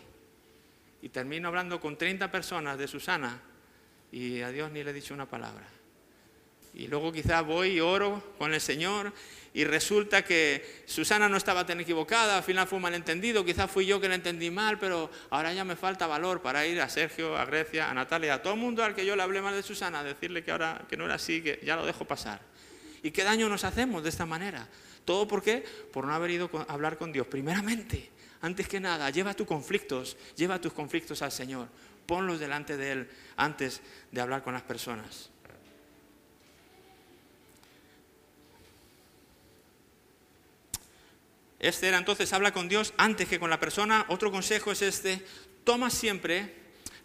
[1.02, 3.40] Y termino hablando con 30 personas de Susana
[4.10, 5.68] y a Dios ni le he dicho una palabra.
[6.74, 9.12] Y luego quizás voy y oro con el Señor
[9.52, 13.84] y resulta que Susana no estaba tan equivocada, al final fue un malentendido, quizás fui
[13.84, 17.36] yo que la entendí mal, pero ahora ya me falta valor para ir a Sergio,
[17.36, 19.62] a Grecia, a Natalia, a todo el mundo al que yo le hablé mal de
[19.62, 22.40] Susana, decirle que ahora que no era así, que ya lo dejo pasar.
[23.02, 24.68] ¿Y qué daño nos hacemos de esta manera?
[25.04, 25.64] ¿Todo por qué?
[25.92, 27.26] Por no haber ido a hablar con Dios.
[27.26, 28.10] Primeramente,
[28.42, 31.68] antes que nada, lleva tus conflictos, lleva tus conflictos al Señor,
[32.06, 33.80] ponlos delante de Él antes
[34.12, 35.29] de hablar con las personas.
[41.60, 44.06] Este era entonces habla con Dios antes que con la persona.
[44.08, 45.22] Otro consejo es este,
[45.62, 46.54] toma siempre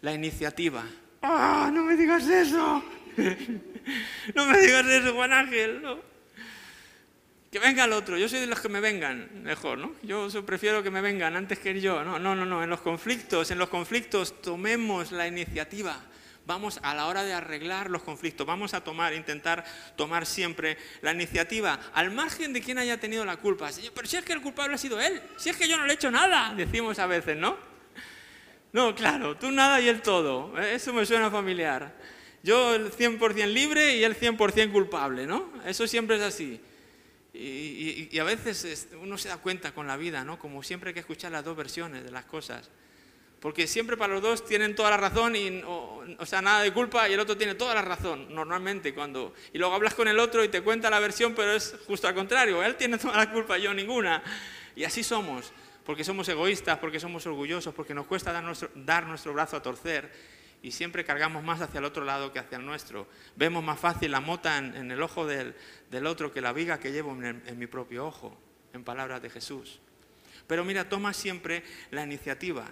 [0.02, 0.86] la iniciativa.
[1.22, 2.84] ¡Ah, no me digas eso!
[4.36, 5.82] no me digas eso, Juan Ángel.
[7.52, 8.18] Que venga el otro.
[8.18, 9.94] Yo soy de los que me vengan, mejor, ¿no?
[10.04, 12.04] Yo prefiero que me vengan antes que yo.
[12.06, 12.64] No, no, no, no.
[12.64, 16.02] En los conflictos, en los conflictos tomemos la iniciativa
[16.46, 21.12] vamos a la hora de arreglar los conflictos, vamos a tomar, intentar tomar siempre la
[21.12, 23.70] iniciativa, al margen de quien haya tenido la culpa.
[23.94, 25.94] Pero si es que el culpable ha sido él, si es que yo no le
[25.94, 27.58] he hecho nada, decimos a veces, ¿no?
[28.74, 30.60] No, claro, tú nada y él todo.
[30.60, 31.96] Eso me suena familiar.
[32.44, 35.50] Yo el 100% libre y él 100% culpable, ¿no?
[35.66, 36.60] Eso siempre es así.
[37.34, 40.40] Y, a veces uno se da cuenta con la vida, ¿no?
[40.40, 42.70] Como siempre hay que escuchar las dos versiones de las cosas.
[43.46, 47.08] Porque siempre para los dos tienen toda la razón, y, o, sea, nada de culpa,
[47.08, 48.92] y el otro tiene toda la razón, normalmente.
[48.92, 52.08] cuando Y luego hablas con el otro y te cuenta la versión, pero es justo
[52.08, 52.64] al contrario.
[52.64, 54.24] Él tiene toda la culpa, yo ninguna.
[54.76, 55.54] Y así somos,
[55.86, 59.62] porque somos egoístas, porque somos orgullosos, porque nos cuesta dar nuestro, dar nuestro brazo a
[59.62, 60.12] torcer
[60.64, 63.08] y siempre cargamos más hacia el otro lado que hacia el nuestro.
[63.36, 65.54] Vemos más fácil la mota en, el ojo del,
[66.08, 68.36] otro que la viga que llevo en, en mi propio ojo,
[68.74, 69.82] en palabras de Jesús.
[70.48, 72.72] Pero mira, toma siempre la iniciativa.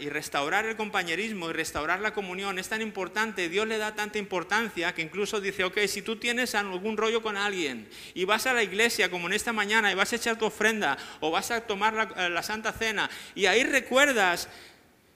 [0.00, 4.16] Y restaurar el compañerismo y restaurar la comunión es tan importante, Dios le da tanta
[4.18, 8.54] importancia que incluso dice, ok, si tú tienes algún rollo con alguien y vas a
[8.54, 11.60] la iglesia como en esta mañana y vas a echar tu ofrenda o vas a
[11.60, 14.48] tomar la, eh, la Santa Cena y ahí recuerdas,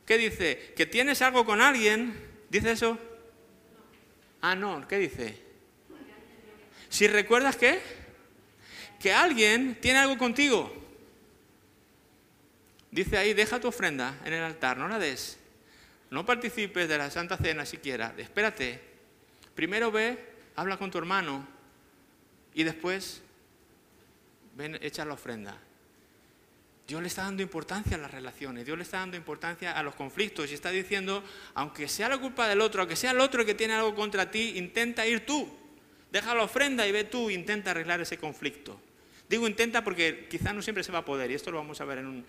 [0.04, 0.74] ¿qué dice?
[0.76, 2.14] Que tienes algo con alguien,
[2.50, 2.98] ¿dice eso?
[4.42, 5.38] Ah, no, ¿qué dice?
[6.90, 7.80] Si recuerdas qué?
[8.98, 10.79] Que alguien tiene algo contigo.
[12.90, 15.38] Dice ahí, deja tu ofrenda en el altar, no la des.
[16.10, 18.14] No participes de la Santa Cena siquiera.
[18.18, 18.80] Espérate.
[19.54, 20.18] Primero ve,
[20.56, 21.46] habla con tu hermano
[22.54, 23.22] y después
[24.56, 25.56] ven, echa la ofrenda.
[26.88, 29.94] Dios le está dando importancia a las relaciones, Dios le está dando importancia a los
[29.94, 31.22] conflictos y está diciendo,
[31.54, 34.54] aunque sea la culpa del otro, aunque sea el otro que tiene algo contra ti,
[34.56, 35.48] intenta ir tú.
[36.10, 38.80] Deja la ofrenda y ve tú, intenta arreglar ese conflicto.
[39.28, 41.84] Digo intenta porque quizás no siempre se va a poder y esto lo vamos a
[41.84, 42.26] ver en un,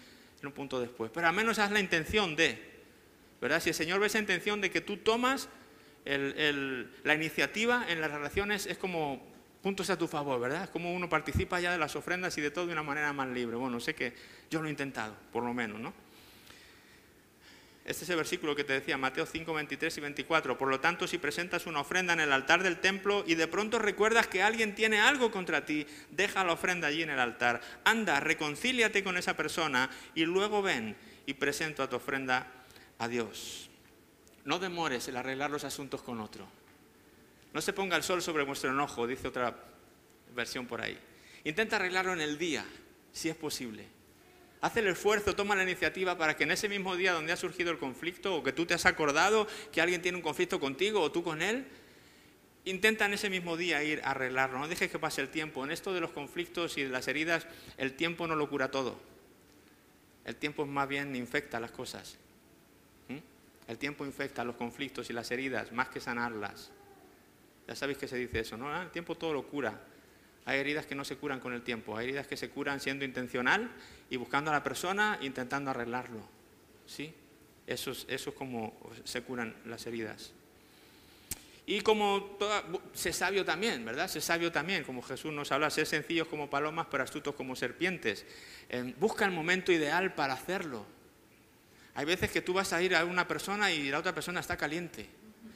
[0.47, 1.11] un punto después.
[1.13, 2.57] Pero al menos haz la intención de,
[3.39, 3.61] ¿verdad?
[3.61, 5.49] Si el Señor ve esa intención de que tú tomas
[6.05, 9.29] la iniciativa en las relaciones, es como
[9.61, 10.63] puntos a tu favor, ¿verdad?
[10.63, 13.27] Es como uno participa ya de las ofrendas y de todo de una manera más
[13.27, 13.55] libre.
[13.55, 14.13] Bueno, sé que
[14.49, 15.93] yo lo he intentado, por lo menos, ¿no?
[17.83, 20.57] Este es el versículo que te decía, Mateo 5, 23 y 24.
[20.57, 23.79] Por lo tanto, si presentas una ofrenda en el altar del templo y de pronto
[23.79, 27.59] recuerdas que alguien tiene algo contra ti, deja la ofrenda allí en el altar.
[27.83, 32.47] Anda, reconcíliate con esa persona y luego ven y presenta tu ofrenda
[32.99, 33.69] a Dios.
[34.45, 36.47] No demores el arreglar los asuntos con otro.
[37.53, 39.55] No se ponga el sol sobre vuestro enojo, dice otra
[40.35, 40.97] versión por ahí.
[41.43, 42.63] Intenta arreglarlo en el día,
[43.11, 44.00] si es posible.
[44.61, 47.71] Haz el esfuerzo, toma la iniciativa para que en ese mismo día donde ha surgido
[47.71, 51.11] el conflicto o que tú te has acordado que alguien tiene un conflicto contigo o
[51.11, 51.65] tú con él,
[52.65, 54.59] intenta en ese mismo día ir a arreglarlo.
[54.59, 55.63] No dejes que pase el tiempo.
[55.65, 57.47] En esto de los conflictos y de las heridas,
[57.77, 58.99] el tiempo no lo cura todo.
[60.25, 62.17] El tiempo más bien infecta las cosas.
[63.07, 63.17] ¿Mm?
[63.67, 66.69] El tiempo infecta los conflictos y las heridas más que sanarlas.
[67.67, 68.71] Ya sabéis que se dice eso, ¿no?
[68.71, 69.81] Ah, el tiempo todo lo cura.
[70.45, 73.05] Hay heridas que no se curan con el tiempo, hay heridas que se curan siendo
[73.05, 73.71] intencional
[74.11, 76.19] y buscando a la persona e intentando arreglarlo.
[76.85, 77.11] ¿Sí?
[77.65, 80.33] Eso es, como se curan las heridas.
[81.65, 82.61] Y como toda,
[82.93, 84.09] sé sabio también, ¿verdad?
[84.09, 88.25] Sé sabio también, como Jesús nos habla, ser sencillos como palomas, pero astutos como serpientes.
[88.99, 90.85] Busca el momento ideal para hacerlo.
[91.95, 94.57] Hay veces que tú vas a ir a una persona y la otra persona está
[94.57, 95.07] caliente.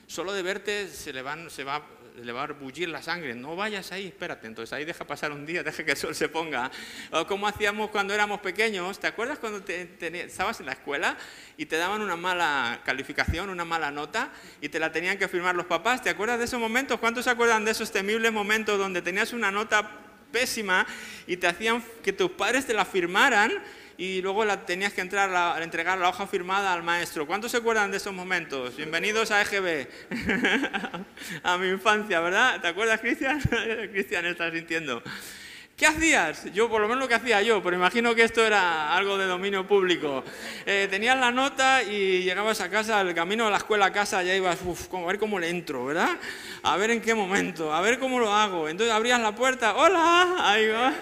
[0.07, 1.85] Solo de verte se le, van, se va
[2.21, 3.36] le va a bullir la sangre.
[3.36, 4.47] No vayas ahí, espérate.
[4.47, 6.71] Entonces ahí deja pasar un día, deja que el sol se ponga.
[7.12, 8.99] O como hacíamos cuando éramos pequeños.
[8.99, 11.17] ¿Te acuerdas cuando estabas en la escuela
[11.58, 15.56] y te daban una mala calificación, una mala nota y te la tenían que firmar
[15.56, 16.01] los papás?
[16.01, 16.99] ¿Te acuerdas de esos momentos?
[16.99, 19.89] ¿Cuántos se acuerdan de esos temibles momentos donde tenías una nota
[20.32, 20.86] pésima
[21.28, 23.51] y te hacían que tus padres te la firmaran?
[23.97, 27.25] Y luego la, tenías que entrar a, entregar la hoja firmada al maestro.
[27.25, 28.75] ¿Cuántos se acuerdan de esos momentos?
[28.75, 29.88] Bienvenidos a EGB,
[31.43, 32.60] a mi infancia, ¿verdad?
[32.62, 33.41] ¿Te acuerdas, Cristian?
[33.91, 35.01] Cristian está sintiendo.
[35.75, 36.45] ¿Qué hacías?
[36.53, 39.25] Yo, por lo menos lo que hacía yo, pero imagino que esto era algo de
[39.25, 40.23] dominio público.
[40.65, 44.23] Eh, tenías la nota y llegabas a casa, el camino a la escuela a casa,
[44.23, 46.17] ya ibas, uff, a ver cómo le entro, ¿verdad?
[46.63, 48.69] A ver en qué momento, a ver cómo lo hago.
[48.69, 50.93] Entonces abrías la puerta, hola, ahí va.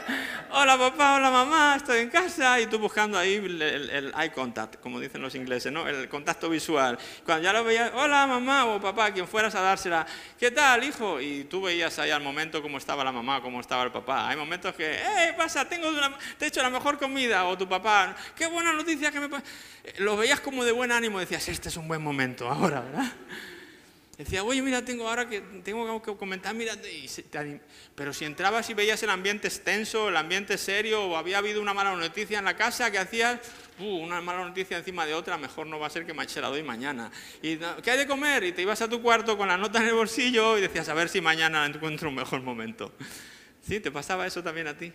[0.56, 2.60] Hola papá, hola mamá, estoy en casa.
[2.60, 5.88] Y tú buscando ahí el, el, eye contact, como dicen los ingleses, ¿no?
[5.88, 6.98] El contacto visual.
[7.26, 10.08] Cuando ya lo veías, hola mamá o papá, quien fueras a dársela,
[10.40, 11.22] ¿qué tal, hijo?
[11.22, 14.30] Y tú veías ahí al momento cómo estaba la mamá, cómo estaba el papá.
[14.30, 15.68] Hay momentos que, ¡eh, pasa!
[15.68, 15.90] Tengo
[16.38, 17.46] te he hecho la mejor comida.
[17.46, 19.30] O tu papá, ¡qué buena noticia que me
[19.98, 23.12] Lo veías como de buen ánimo, decías, este es un buen momento ahora, ¿verdad?
[24.18, 26.74] Decía, oye, mira, tengo ahora que tengo que comentar, mira,
[27.96, 31.74] pero si entrabas y veías el ambiente extenso, el ambiente serio, o había habido una
[31.74, 33.40] mala noticia en la casa, ¿qué hacías?
[33.80, 36.50] Uh, una mala noticia encima de otra, mejor no va a ser que se la
[36.50, 37.12] doy mañana.
[37.42, 38.44] ¿Y qué hay de comer?
[38.44, 40.94] Y te ibas a tu cuarto con la nota en el bolsillo y decías, a
[40.94, 42.94] ver si mañana encuentro un mejor momento.
[43.66, 43.80] ¿Sí?
[43.80, 44.92] ¿Te pasaba eso también a ti?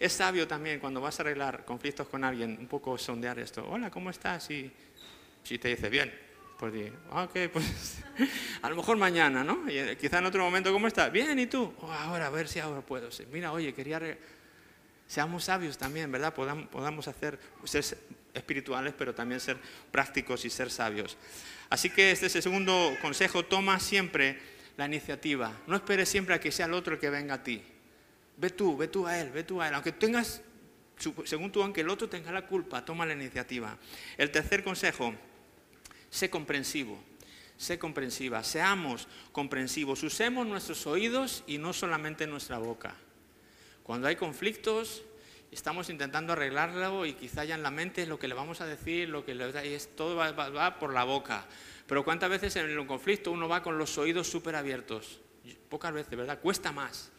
[0.00, 3.66] Es sabio también cuando vas a arreglar conflictos con alguien, un poco sondear esto.
[3.68, 4.50] Hola, ¿cómo estás?
[4.50, 4.70] Y
[5.42, 6.12] si te dice bien,
[6.58, 7.98] pues di, ah, ok, pues
[8.62, 9.70] a lo mejor mañana, ¿no?
[9.70, 11.12] Y eh, quizá en otro momento, ¿cómo estás?
[11.12, 11.74] Bien, ¿y tú?
[11.80, 13.10] Oh, ahora, a ver si ahora puedo.
[13.30, 14.00] Mira, oye, quería...
[15.06, 16.34] Seamos sabios también, ¿verdad?
[16.34, 17.98] Podamos, hacer, ser
[18.34, 19.56] espirituales, pero también ser
[19.90, 21.16] prácticos y ser sabios.
[21.70, 24.38] Así que este es el segundo consejo, toma siempre
[24.76, 25.52] la iniciativa.
[25.66, 27.62] No esperes siempre a que sea el otro el que venga a ti.
[28.38, 29.74] Ve tú, ve tú a él, ve tú a él.
[29.74, 30.42] Aunque tengas,
[31.24, 33.76] según tú, aunque el otro tenga la culpa, toma la iniciativa.
[34.16, 35.12] El tercer consejo,
[36.08, 37.02] sé comprensivo.
[37.56, 42.94] Sé comprensiva, seamos comprensivos, usemos nuestros oídos y no solamente nuestra boca.
[43.82, 45.02] Cuando hay conflictos,
[45.50, 49.08] estamos intentando arreglarlo y quizá ya en la mente lo que le vamos a decir,
[49.08, 51.46] lo que le, es, todo va, va, por la boca.
[51.88, 55.18] Pero cuántas veces en el conflicto uno va con los oídos súper abiertos.
[55.68, 56.38] Pocas veces, ¿verdad?
[56.38, 57.10] Cuesta más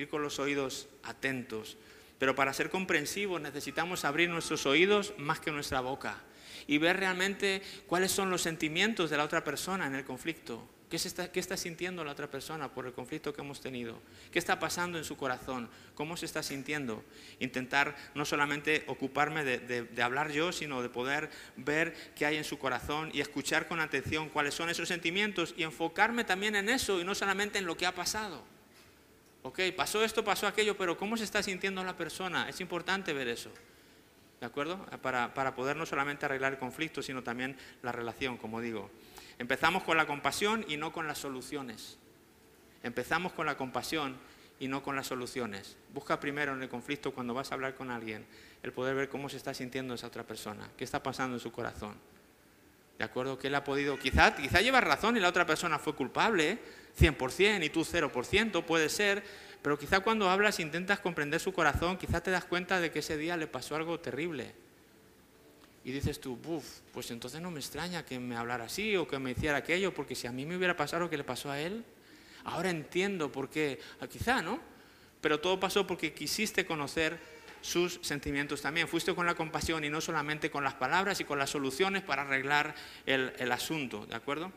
[0.00, 1.76] ir con los oídos atentos.
[2.18, 6.18] Pero para ser comprensivos necesitamos abrir nuestros oídos más que nuestra boca
[6.66, 10.68] y ver realmente cuáles son los sentimientos de la otra persona en el conflicto.
[10.90, 14.02] ¿Qué, está, ¿Qué, está, sintiendo la otra persona por el conflicto que hemos tenido?
[14.32, 15.70] ¿Qué está pasando en su corazón?
[15.94, 17.04] ¿Cómo se está sintiendo?
[17.38, 22.58] Intentar no solamente ocuparme de, hablar yo, sino de poder ver qué hay en su
[22.58, 27.04] corazón y escuchar con atención cuáles son esos sentimientos y enfocarme también en eso y
[27.04, 28.44] no solamente en lo que ha pasado.
[29.42, 32.48] Ok, pasó esto, pasó aquello, pero ¿cómo se está sintiendo la persona?
[32.48, 33.50] Es importante ver eso.
[34.40, 34.84] ¿De acuerdo?
[35.02, 38.90] Para, para poder no solamente arreglar el conflicto, sino también la relación, como digo.
[39.38, 41.98] Empezamos con la compasión y no con las soluciones.
[42.82, 44.16] Empezamos con la compasión
[44.58, 45.76] y no con las soluciones.
[45.92, 48.26] Busca primero en el conflicto, cuando vas a hablar con alguien,
[48.62, 51.50] el poder ver cómo se está sintiendo esa otra persona, qué está pasando en su
[51.50, 51.94] corazón.
[52.98, 53.38] ¿De acuerdo?
[53.38, 56.58] Que él ha podido, quizá, quizá lleva razón y la otra persona fue culpable,
[56.98, 59.22] 100% y tú 0%, puede ser,
[59.62, 63.16] pero quizá cuando hablas intentas comprender su corazón, quizá te das cuenta de que ese
[63.16, 64.54] día le pasó algo terrible.
[65.84, 69.18] Y dices tú, Buf, pues entonces no me extraña que me hablara así o que
[69.18, 71.60] me hiciera aquello, porque si a mí me hubiera pasado lo que le pasó a
[71.60, 71.84] él,
[72.44, 74.60] ahora entiendo por qué, ah, quizá, ¿no?
[75.20, 77.18] Pero todo pasó porque quisiste conocer
[77.60, 78.88] sus sentimientos también.
[78.88, 82.22] Fuiste con la compasión y no solamente con las palabras y con las soluciones para
[82.22, 82.74] arreglar
[83.06, 84.52] el, asunto, ¿de acuerdo?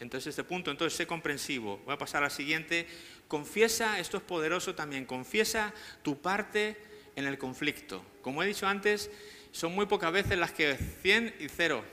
[0.00, 1.80] Entonces, este punto, entonces, sé comprensivo.
[1.84, 2.86] Voy a pasar al siguiente.
[3.28, 6.76] Confiesa, esto es poderoso también, confiesa tu parte
[7.16, 8.04] en el conflicto.
[8.22, 9.10] Como he dicho antes,
[9.52, 11.84] son muy pocas veces las que 100 y 0.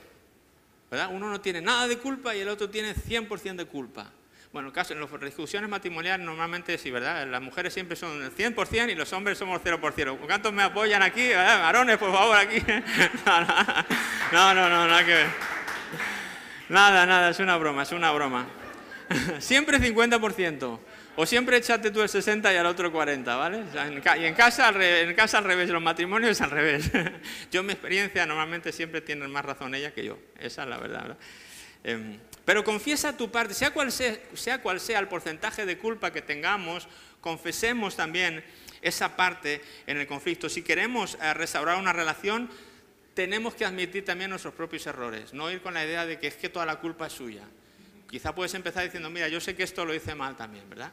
[0.90, 1.08] ¿verdad?
[1.10, 4.10] Uno no tiene nada de culpa y el otro tiene 100% de culpa.
[4.52, 7.26] Bueno, en, caso, en las discusiones matrimoniales normalmente sí, ¿verdad?
[7.26, 10.18] Las mujeres siempre son el 100% y los hombres somos 0%.
[10.26, 11.32] ¿Cuántos me apoyan aquí?
[11.32, 12.58] Varones, por favor, aquí.
[14.32, 15.51] No, no, no, nada que ver.
[16.72, 18.46] Nada, nada, es una broma, es una broma.
[19.40, 20.78] Siempre 50%.
[21.16, 23.64] O siempre échate tú el 60 y al otro 40, ¿vale?
[24.18, 26.90] Y en casa, en casa al revés, los matrimonios al revés.
[27.52, 30.18] Yo en mi experiencia normalmente siempre tienen más razón ella que yo.
[30.40, 31.02] Esa es la verdad.
[31.02, 31.16] ¿verdad?
[31.84, 36.10] Em, pero confiesa tu parte, sea cual sea, sea cual sea el porcentaje de culpa
[36.10, 36.88] que tengamos,
[37.20, 38.42] confesemos también
[38.80, 40.48] esa parte en el conflicto.
[40.48, 42.48] Si queremos eh, restaurar una relación,
[43.14, 46.36] tenemos que admitir también nuestros propios errores, no ir con la idea de que es
[46.36, 47.44] que toda la culpa es suya.
[48.10, 50.92] Quizá puedes empezar diciendo, mira, yo sé que esto lo hice mal también, ¿verdad?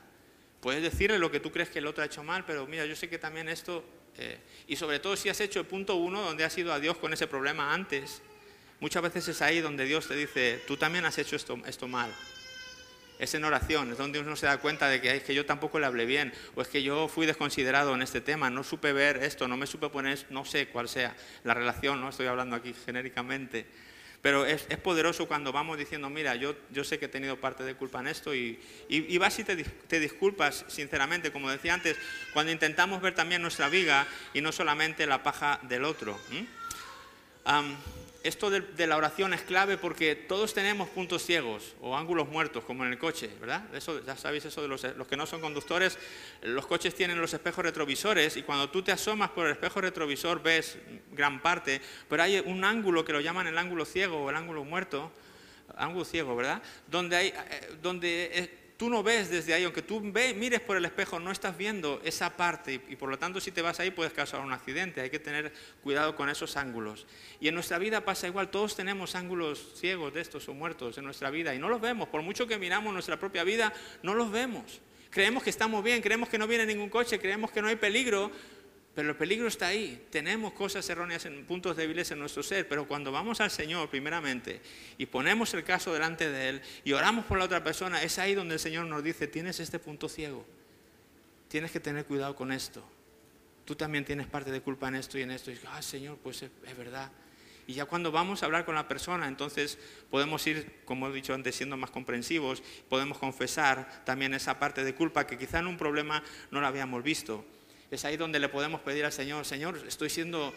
[0.61, 2.95] Puedes decirle lo que tú crees que el otro ha hecho mal, pero mira, yo
[2.95, 3.83] sé que también esto...
[4.17, 6.97] Eh, y sobre todo si has hecho el punto uno donde has ido a Dios
[6.97, 8.21] con ese problema antes,
[8.79, 12.13] muchas veces es ahí donde Dios te dice, tú también has hecho esto, esto mal.
[13.19, 15.77] Es en oración, es donde uno se da cuenta de que es que yo tampoco
[15.79, 19.17] le hablé bien, o es que yo fui desconsiderado en este tema, no supe ver
[19.17, 22.73] esto, no me supe poner, no sé cuál sea la relación, no estoy hablando aquí
[22.85, 23.67] genéricamente.
[24.21, 27.75] Pero es, poderoso cuando vamos diciendo, mira, yo, yo sé que he tenido parte de
[27.75, 31.97] culpa en esto y, y, vas y te, disculpas sinceramente, como decía antes,
[32.33, 36.19] cuando intentamos ver también nuestra viga y no solamente la paja del otro
[38.23, 42.85] esto de, la oración es clave porque todos tenemos puntos ciegos o ángulos muertos, como
[42.85, 43.63] en el coche, ¿verdad?
[43.73, 45.97] Eso, ya sabéis eso de los, que no son conductores,
[46.41, 50.41] los coches tienen los espejos retrovisores y cuando tú te asomas por el espejo retrovisor
[50.41, 50.77] ves
[51.11, 54.63] gran parte, pero hay un ángulo que lo llaman el ángulo ciego o el ángulo
[54.65, 55.11] muerto,
[55.77, 56.61] ángulo ciego, ¿verdad?
[56.87, 60.85] Donde, hay, eh, donde tú no ves desde ahí, aunque tú ve, mires por el
[60.85, 64.13] espejo, no estás viendo esa parte y, por lo tanto si te vas ahí puedes
[64.13, 65.51] causar un accidente, hay que tener
[65.83, 67.05] cuidado con esos ángulos.
[67.41, 71.03] Y en nuestra vida pasa igual, todos tenemos ángulos ciegos de estos o muertos en
[71.03, 74.31] nuestra vida y no los vemos, por mucho que miramos nuestra propia vida, no los
[74.31, 74.79] vemos.
[75.09, 78.31] Creemos que estamos bien, creemos que no viene ningún coche, creemos que no hay peligro,
[78.99, 80.07] pero el peligro está ahí.
[80.09, 84.59] Tenemos cosas erróneas en puntos débiles en nuestro ser, pero cuando vamos al Señor primeramente
[84.97, 88.35] y ponemos el caso delante de Él y oramos por la otra persona, es ahí
[88.35, 90.45] donde el Señor nos dice, tienes este punto ciego,
[91.47, 92.83] tienes que tener cuidado con esto.
[93.63, 95.49] Tú también tienes parte de culpa en esto y en esto.
[95.49, 97.09] Y ah, Señor, pues es, es verdad.
[97.67, 101.33] Y ya cuando vamos a hablar con la persona, entonces podemos ir, como he dicho
[101.33, 105.77] antes, siendo más comprensivos, podemos confesar también esa parte de culpa que quizá en un
[105.77, 107.45] problema no la habíamos visto.
[107.91, 110.53] Es ahí donde le podemos pedir al Señor, Señor, estoy siendo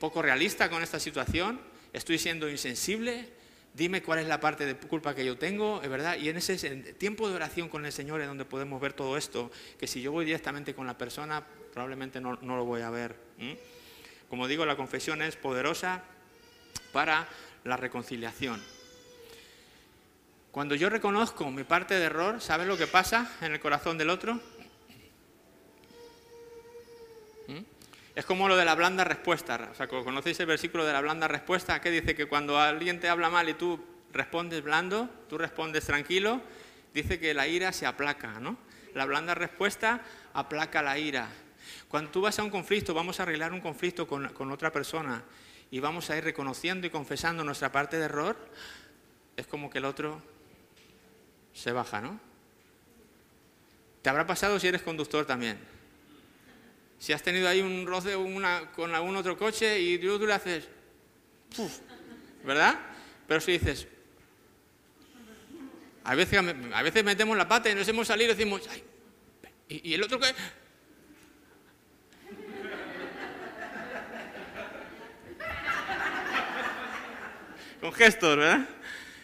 [0.00, 1.60] poco realista con esta situación,
[1.92, 3.28] estoy siendo insensible,
[3.74, 6.16] dime cuál es la parte de culpa que yo tengo, es verdad.
[6.18, 6.56] Y en ese
[6.94, 10.12] tiempo de oración con el Señor es donde podemos ver todo esto, que si yo
[10.12, 13.16] voy directamente con la persona, probablemente no, lo voy a ver.
[14.28, 16.02] Como digo, la confesión es poderosa
[16.92, 17.28] para
[17.64, 18.60] la reconciliación.
[20.50, 24.10] Cuando yo reconozco mi parte de error, ¿sabes lo que pasa en el corazón del
[24.10, 24.40] otro?
[28.18, 29.68] Es como lo de la blanda respuesta.
[29.70, 31.80] O sea, ¿conocéis el versículo de la blanda respuesta?
[31.80, 33.78] Que dice que cuando alguien te habla mal y tú
[34.12, 36.40] respondes blando, tú respondes tranquilo,
[36.92, 38.58] dice que la ira se aplaca, ¿no?
[38.94, 40.00] La blanda respuesta
[40.34, 41.28] aplaca la ira.
[41.86, 45.22] Cuando tú vas a un conflicto, vamos a arreglar un conflicto con, con otra persona
[45.70, 48.36] y vamos a ir reconociendo y confesando nuestra parte de error,
[49.36, 50.20] es como que el otro
[51.54, 52.18] se baja, ¿no?
[54.02, 55.77] Te habrá pasado si eres conductor también.
[56.98, 58.14] Si has tenido ahí un roce
[58.74, 60.68] con algún otro coche y tú, le haces,
[62.44, 62.78] ¿verdad?
[63.26, 63.86] Pero si dices,
[66.04, 68.62] a veces, metemos la pata y nos hemos salido y decimos,
[69.68, 70.34] ¿y, el otro qué?
[77.80, 78.77] Con gestos, ¿verdad?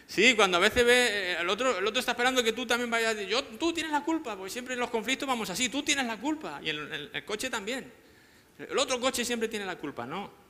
[0.06, 2.90] Sí, cuando a veces ve, eh, el otro, el otro está esperando que tú también
[2.90, 6.06] vayas, yo, tú tienes la culpa, porque siempre en los conflictos vamos así, tú tienes
[6.06, 7.90] la culpa, y el, el, coche también.
[8.58, 10.30] El otro coche siempre tiene la culpa, ¿no?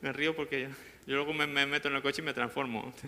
[0.00, 0.68] Me río porque yo,
[1.06, 2.94] yo luego me, me, meto en el coche y me transformo.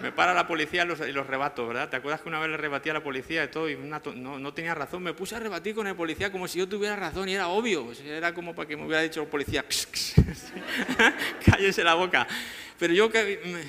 [0.00, 1.88] Me para la policía y los, rebato, ¿verdad?
[1.88, 4.54] ¿Te acuerdas que una vez le rebatí a la policía y todo y no, no,
[4.54, 5.02] tenía razón?
[5.02, 7.90] Me puse a rebatir con el policía como si yo tuviera razón y era obvio.
[8.04, 9.64] Era como para que me hubiera dicho el policía,
[11.44, 12.28] cállese la boca.
[12.78, 13.64] Pero yo que...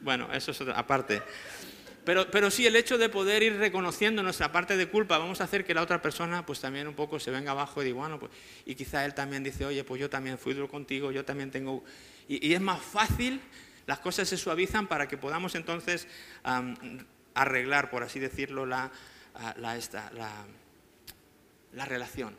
[0.00, 1.22] Bueno, eso es otra aparte.
[2.04, 5.44] Pero, pero sí, el hecho de poder ir reconociendo nuestra parte de culpa, vamos a
[5.44, 8.20] hacer que la otra persona pues también un poco se venga abajo y diga, bueno,
[8.20, 8.30] pues,
[8.66, 11.82] y quizá él también dice, oye, pues yo también fui duro contigo, yo también tengo...
[12.28, 13.40] y es más fácil
[13.86, 16.08] las cosas se suavizan para que podamos entonces
[17.34, 18.90] arreglar, por así decirlo, la,
[21.72, 22.36] la, relación.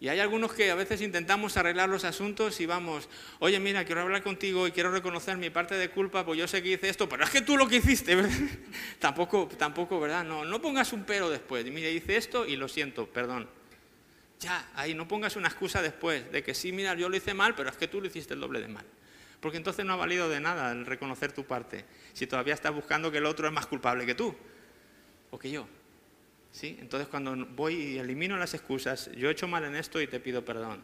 [0.00, 4.02] Y hay algunos que a veces intentamos arreglar los asuntos y vamos, oye, mira, quiero
[4.02, 7.08] hablar contigo y quiero reconocer mi parte de culpa, pues yo sé que hice esto,
[7.08, 8.32] pero es que tú lo que hiciste, ¿verdad?
[8.98, 10.24] tampoco, tampoco, ¿verdad?
[10.24, 11.64] No, no pongas un pero después.
[11.66, 13.48] Mira, hice esto y lo siento, perdón.
[14.40, 17.54] Ya, ahí no pongas una excusa después de que sí, mira, yo lo hice mal,
[17.54, 18.84] pero es que tú lo hiciste el doble de mal.
[19.44, 21.84] Porque entonces no ha valido de nada el reconocer tu parte.
[22.14, 24.34] Si todavía estás buscando que el otro es más culpable que tú
[25.30, 25.68] o que yo.
[26.50, 26.78] ¿Sí?
[26.80, 30.18] Entonces cuando voy y elimino las excusas, yo he hecho mal en esto y te
[30.18, 30.82] pido perdón.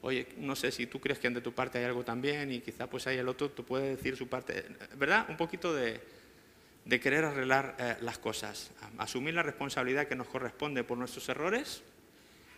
[0.00, 2.86] oye, no sé si tú crees que de tu parte hay algo también y quizá
[2.86, 4.64] pues hay el otro, tú puedes decir su parte,
[4.94, 5.26] ¿verdad?
[5.28, 6.00] Un poquito de,
[7.00, 11.82] querer arreglar eh, las cosas, asumir la responsabilidad que nos corresponde por nuestros errores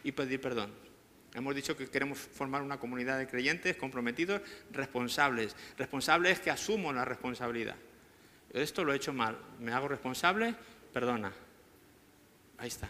[0.02, 0.83] y pedir perdón.
[1.34, 5.56] Hemos dicho que queremos formar una comunidad de creyentes comprometidos, responsables.
[5.76, 7.74] Responsables que asumo la responsabilidad.
[8.52, 10.54] Esto lo he hecho mal, me hago responsable,
[10.92, 11.32] perdona.
[12.58, 12.88] Ahí está.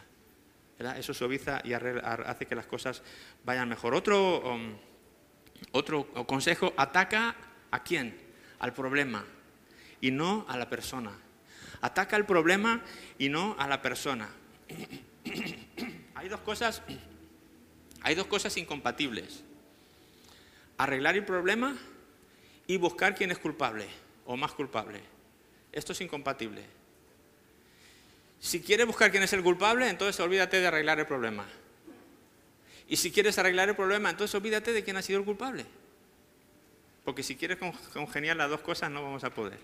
[0.98, 3.02] Eso suaviza y hace que las cosas
[3.44, 3.94] vayan mejor.
[3.94, 4.76] Otro, um,
[5.72, 7.34] otro consejo, ataca
[7.70, 8.14] a quién?
[8.58, 9.24] Al problema
[10.02, 11.12] y no a la persona.
[11.80, 12.82] Ataca al problema
[13.16, 14.28] y no a la persona.
[16.14, 16.82] Hay dos cosas
[18.04, 19.42] hay dos cosas incompatibles.
[20.76, 21.74] Arreglar el problema
[22.66, 23.88] y buscar quién es culpable
[24.26, 25.00] o más culpable.
[25.72, 26.62] Esto es incompatible.
[28.38, 31.46] Si quieres buscar quién es el culpable, entonces olvídate de arreglar el problema.
[32.86, 35.64] Y si quieres arreglar el problema, entonces olvídate de quién ha sido el culpable.
[37.06, 37.56] Porque si quieres
[37.94, 39.58] congeniar las dos cosas, no vamos a poder.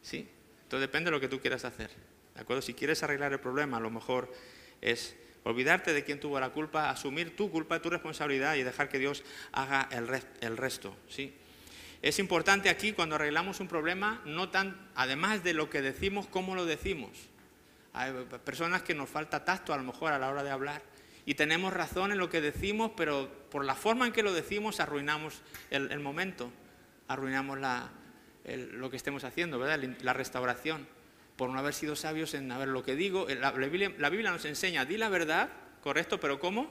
[0.00, 0.26] ¿Sí?
[0.62, 1.90] Entonces depende de lo que tú quieras hacer.
[2.34, 2.62] ¿De acuerdo?
[2.62, 4.32] Si quieres arreglar el problema, a lo mejor
[4.80, 5.16] es
[5.46, 9.22] Olvidarte de quién tuvo la culpa, asumir tu culpa, tu responsabilidad y dejar que Dios
[9.52, 10.96] haga el, resto.
[11.08, 11.32] ¿sí?
[12.02, 16.56] Es importante aquí cuando arreglamos un problema, no tan, además de lo que decimos, cómo
[16.56, 17.12] lo decimos.
[17.92, 18.12] Hay
[18.44, 20.82] personas que nos falta tacto a lo mejor a la hora de hablar
[21.24, 24.80] y tenemos razón en lo que decimos, pero por la forma en que lo decimos
[24.80, 26.50] arruinamos el, momento,
[27.06, 27.56] arruinamos
[28.42, 29.94] lo que estemos haciendo, ¿verdad?
[30.00, 30.88] la restauración
[31.36, 33.26] por no haber sido sabios en ver lo que digo.
[33.28, 35.50] La, Biblia, nos enseña, di la verdad,
[35.82, 36.70] correcto, pero ¿cómo?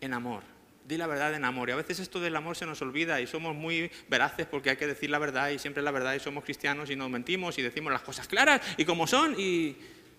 [0.00, 0.42] En amor.
[0.86, 1.68] Di la verdad en amor.
[1.68, 4.76] Y a veces esto del amor se nos olvida y somos muy veraces porque hay
[4.76, 7.62] que decir la verdad y siempre la verdad y somos cristianos y no mentimos y
[7.62, 9.76] decimos las cosas claras y como son y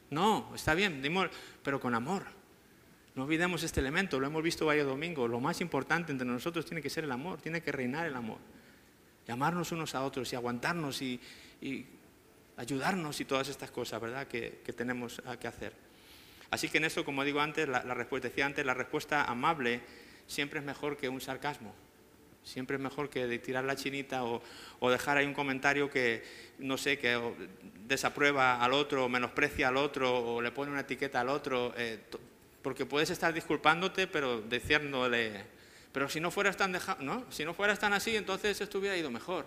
[0.10, 1.02] no, está bien,
[1.64, 2.24] pero con amor.
[3.16, 5.30] No olvidemos este elemento, lo hemos visto varios domingos.
[5.30, 8.40] Lo más importante entre nosotros tiene que ser el amor, tiene que reinar el amor.
[9.28, 11.20] Llamarnos unos a otros y aguantarnos y
[12.58, 15.74] ayudarnos y todas estas cosas, ¿verdad?, que, tenemos que hacer.
[16.50, 19.82] Así que en eso, como digo antes, la, respuesta, decía antes, la respuesta amable
[20.28, 21.74] siempre es mejor que un sarcasmo.
[22.44, 24.42] Siempre es mejor que tirar la chinita o,
[24.90, 26.24] dejar ahí un comentario que,
[26.60, 27.20] no sé, que
[27.86, 32.00] desaprueba al otro, o menosprecia al otro, o le pone una etiqueta al otro, eh,
[32.62, 35.46] porque puedes estar disculpándote, pero diciéndole,
[35.92, 37.26] pero si no fueras tan ¿no?
[37.30, 39.46] Si no fueras tan así, entonces esto hubiera ido mejor.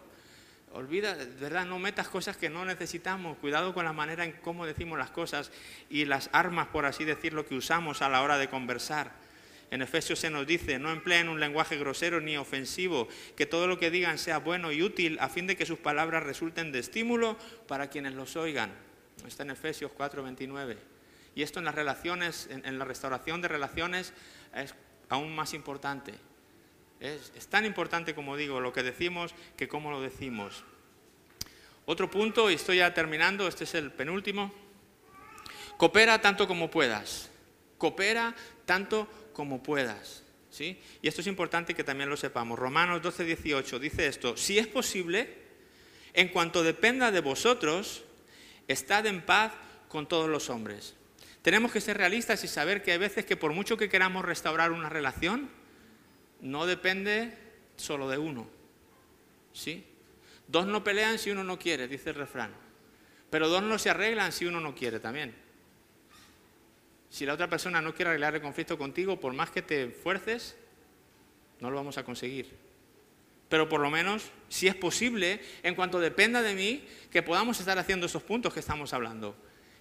[0.72, 3.36] Olvida, verdad, no metas cosas que no necesitamos.
[3.38, 5.50] Cuidado con la manera en cómo decimos las cosas
[5.88, 9.12] y las armas, por así decirlo, que usamos a la hora de conversar.
[9.72, 13.78] En Efesios se nos dice, no empleen un lenguaje grosero ni ofensivo, que todo lo
[13.78, 17.36] que digan sea bueno y útil a fin de que sus palabras resulten de estímulo
[17.66, 18.72] para quienes los oigan.
[19.26, 20.76] Está en Efesios 4:29.
[21.34, 24.12] Y esto en las relaciones, en la restauración de relaciones,
[24.54, 24.74] es
[25.08, 26.29] aún más importante.
[27.00, 30.64] Es, tan importante, como digo, lo que decimos que cómo lo decimos.
[31.86, 34.52] Otro punto, y estoy ya terminando, este es el penúltimo.
[35.78, 37.30] Coopera tanto como puedas.
[37.78, 38.34] Coopera
[38.66, 40.24] tanto como puedas.
[40.50, 40.78] ¿sí?
[41.00, 42.58] Y esto es importante que también lo sepamos.
[42.58, 45.38] Romanos 12, 18 dice esto, si es posible,
[46.12, 48.04] en cuanto dependa de vosotros,
[48.68, 49.52] estad en paz
[49.88, 50.94] con todos los hombres.
[51.40, 54.72] Tenemos que ser realistas y saber que hay veces que por mucho que queramos restaurar
[54.72, 55.48] una relación,
[56.42, 57.32] no depende
[57.76, 58.46] solo de uno.
[59.52, 59.84] ¿Sí?
[60.48, 62.52] Dos no pelean si uno no quiere, dice el refrán.
[63.30, 65.34] Pero dos no se arreglan si uno no quiere también.
[67.08, 70.56] Si la otra persona no quiere arreglar el conflicto contigo, por más que te esfuerces,
[71.60, 72.50] no lo vamos a conseguir.
[73.48, 77.78] Pero por lo menos, si es posible, en cuanto dependa de mí, que podamos estar
[77.78, 79.36] haciendo esos puntos que estamos hablando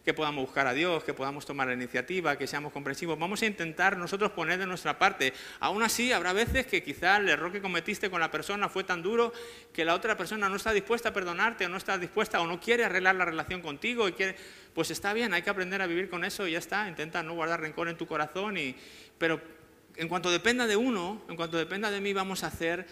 [0.10, 3.20] que podamos buscar a Dios, que podamos tomar la iniciativa, que seamos comprensivos.
[3.20, 5.34] Vamos a intentar nosotros poner de nuestra parte.
[5.60, 9.04] Aún así, habrá veces que quizá el error que cometiste con la persona fue tan
[9.04, 9.32] duro
[9.72, 12.60] que la otra persona no está dispuesta a perdonarte o no está dispuesta o no
[12.60, 14.36] quiere arreglar la relación contigo y quiere,
[14.74, 16.90] pues está bien, hay que aprender a vivir con eso y ya está.
[16.90, 18.76] Intenta no guardar rencor en tu corazón y,
[19.20, 19.40] pero
[19.96, 22.88] en cuanto dependa de uno, en cuanto dependa de mí, vamos a hacer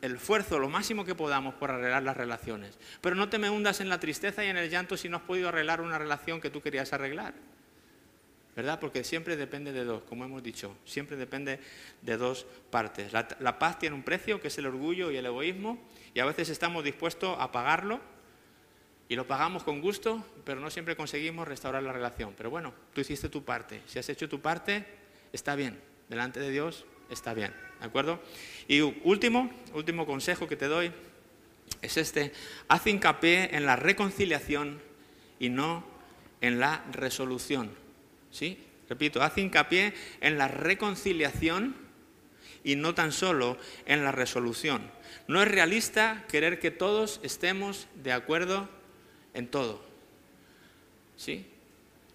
[0.00, 2.78] el esfuerzo, lo máximo que podamos por arreglar las relaciones.
[3.00, 5.22] Pero no te me hundas en la tristeza y en el llanto si no has
[5.22, 7.34] podido arreglar una relación que tú querías arreglar.
[8.54, 8.80] ¿Verdad?
[8.80, 11.58] Porque siempre depende de dos, como hemos dicho, siempre depende
[12.02, 13.12] de dos partes.
[13.12, 15.82] La, la, paz tiene un precio, que es el orgullo y el egoísmo,
[16.12, 18.00] y a veces estamos dispuestos a pagarlo,
[19.08, 22.34] y lo pagamos con gusto, pero no siempre conseguimos restaurar la relación.
[22.36, 24.86] Pero bueno, tú hiciste tu parte, si has hecho tu parte,
[25.32, 28.20] está bien, delante de Dios está bien, ¿de acuerdo?
[28.68, 30.92] Y último, último consejo que te doy
[31.80, 32.32] es este,
[32.68, 34.80] haz hincapié en la reconciliación
[35.38, 35.84] y no
[36.40, 37.70] en la resolución,
[38.30, 38.58] ¿sí?
[38.88, 41.74] Repito, haz hincapié en la reconciliación
[42.64, 44.90] y no tan solo en la resolución.
[45.28, 48.68] No es realista querer que todos estemos de acuerdo
[49.34, 49.84] en todo.
[51.16, 51.46] ¿Sí?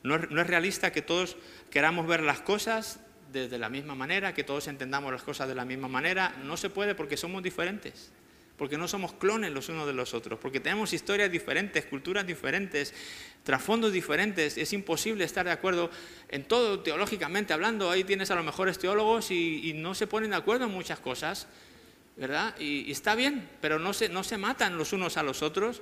[0.03, 1.37] No no es realista que todos
[1.69, 2.99] queramos ver las cosas
[3.31, 6.35] de la misma manera, que todos entendamos las cosas de la misma manera.
[6.43, 8.11] No se puede porque somos diferentes,
[8.57, 12.93] porque no somos clones los unos de los otros, porque tenemos historias diferentes, culturas diferentes,
[13.43, 14.57] trasfondos diferentes.
[14.57, 15.91] Es imposible estar de acuerdo
[16.29, 17.91] en todo teológicamente hablando.
[17.91, 21.47] Ahí tienes a los mejores teólogos y, no se ponen de acuerdo en muchas cosas,
[22.15, 22.55] ¿verdad?
[22.59, 25.81] Y, está bien, pero no se, no se matan los unos a los otros.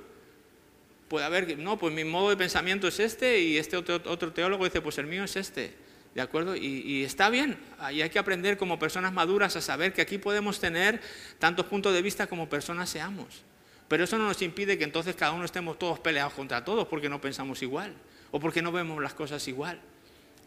[1.08, 4.64] Puede haber, no, pues mi modo de pensamiento es este y este otro, otro teólogo
[4.64, 5.85] dice, pues el mío es este.
[6.16, 6.56] ¿De acuerdo?
[6.56, 7.58] Y, está bien,
[7.92, 10.98] y hay que aprender como personas maduras a saber que aquí podemos tener
[11.38, 13.42] tantos puntos de vista como personas seamos.
[13.86, 17.10] Pero eso no nos impide que entonces cada uno estemos todos peleados contra todos porque
[17.10, 17.92] no pensamos igual
[18.30, 19.78] o porque no vemos las cosas igual.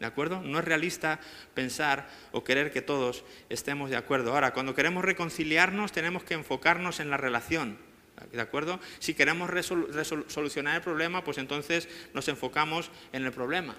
[0.00, 0.42] ¿De acuerdo?
[0.42, 1.20] No es realista
[1.54, 4.32] pensar o querer que todos estemos de acuerdo.
[4.34, 7.78] Ahora, cuando queremos reconciliarnos tenemos que enfocarnos en la relación.
[8.32, 8.80] ¿De acuerdo?
[8.98, 9.48] Si queremos
[10.26, 13.76] solucionar el problema, pues entonces nos enfocamos en el problema.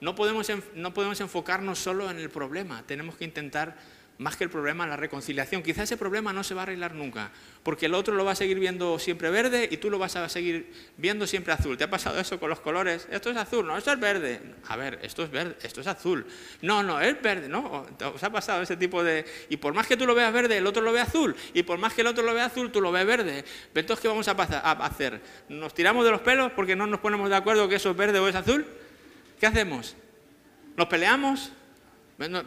[0.00, 3.76] No podemos, no podemos enfocarnos solo en el problema, tenemos que intentar
[4.18, 5.62] más que el problema, la reconciliación.
[5.62, 7.30] Quizá ese problema no se va a arreglar nunca,
[7.62, 10.28] porque el otro lo va a seguir viendo siempre verde y tú lo vas a
[10.28, 11.76] seguir viendo siempre azul.
[11.76, 13.06] ¿Te ha pasado eso con los colores?
[13.10, 14.40] Esto es azul, no, esto es verde.
[14.68, 16.26] A ver, esto es verde, esto es azul.
[16.62, 17.86] No, no, es verde, ¿no?
[18.14, 19.24] ¿Os ha pasado ese tipo de...
[19.48, 21.36] Y por más que tú lo veas verde, el otro lo ve azul.
[21.52, 23.44] Y por más que el otro lo vea azul, tú lo ves verde.
[23.74, 25.20] Entonces, ¿qué vamos a hacer?
[25.48, 28.18] ¿Nos tiramos de los pelos porque no nos ponemos de acuerdo que eso es verde
[28.18, 28.66] o es azul?
[29.38, 29.96] ¿Qué hacemos?
[30.76, 31.52] ¿Nos peleamos?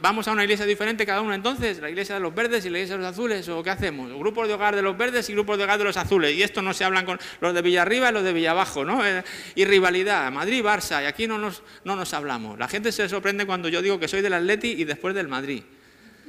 [0.01, 1.79] ¿Vamos a una iglesia diferente cada uno entonces?
[1.79, 3.47] ¿La iglesia de los verdes y la iglesia de los azules?
[3.49, 4.11] ¿O qué hacemos?
[4.11, 6.35] Grupos de hogar de los verdes y grupos de hogar de los azules.
[6.35, 9.05] Y esto no se hablan con los de Villarriba y los de Villabajo, ¿no?
[9.05, 9.23] Eh,
[9.53, 12.57] y rivalidad, Madrid-Barça, y aquí no nos, no nos hablamos.
[12.57, 15.63] La gente se sorprende cuando yo digo que soy del Atleti y después del Madrid.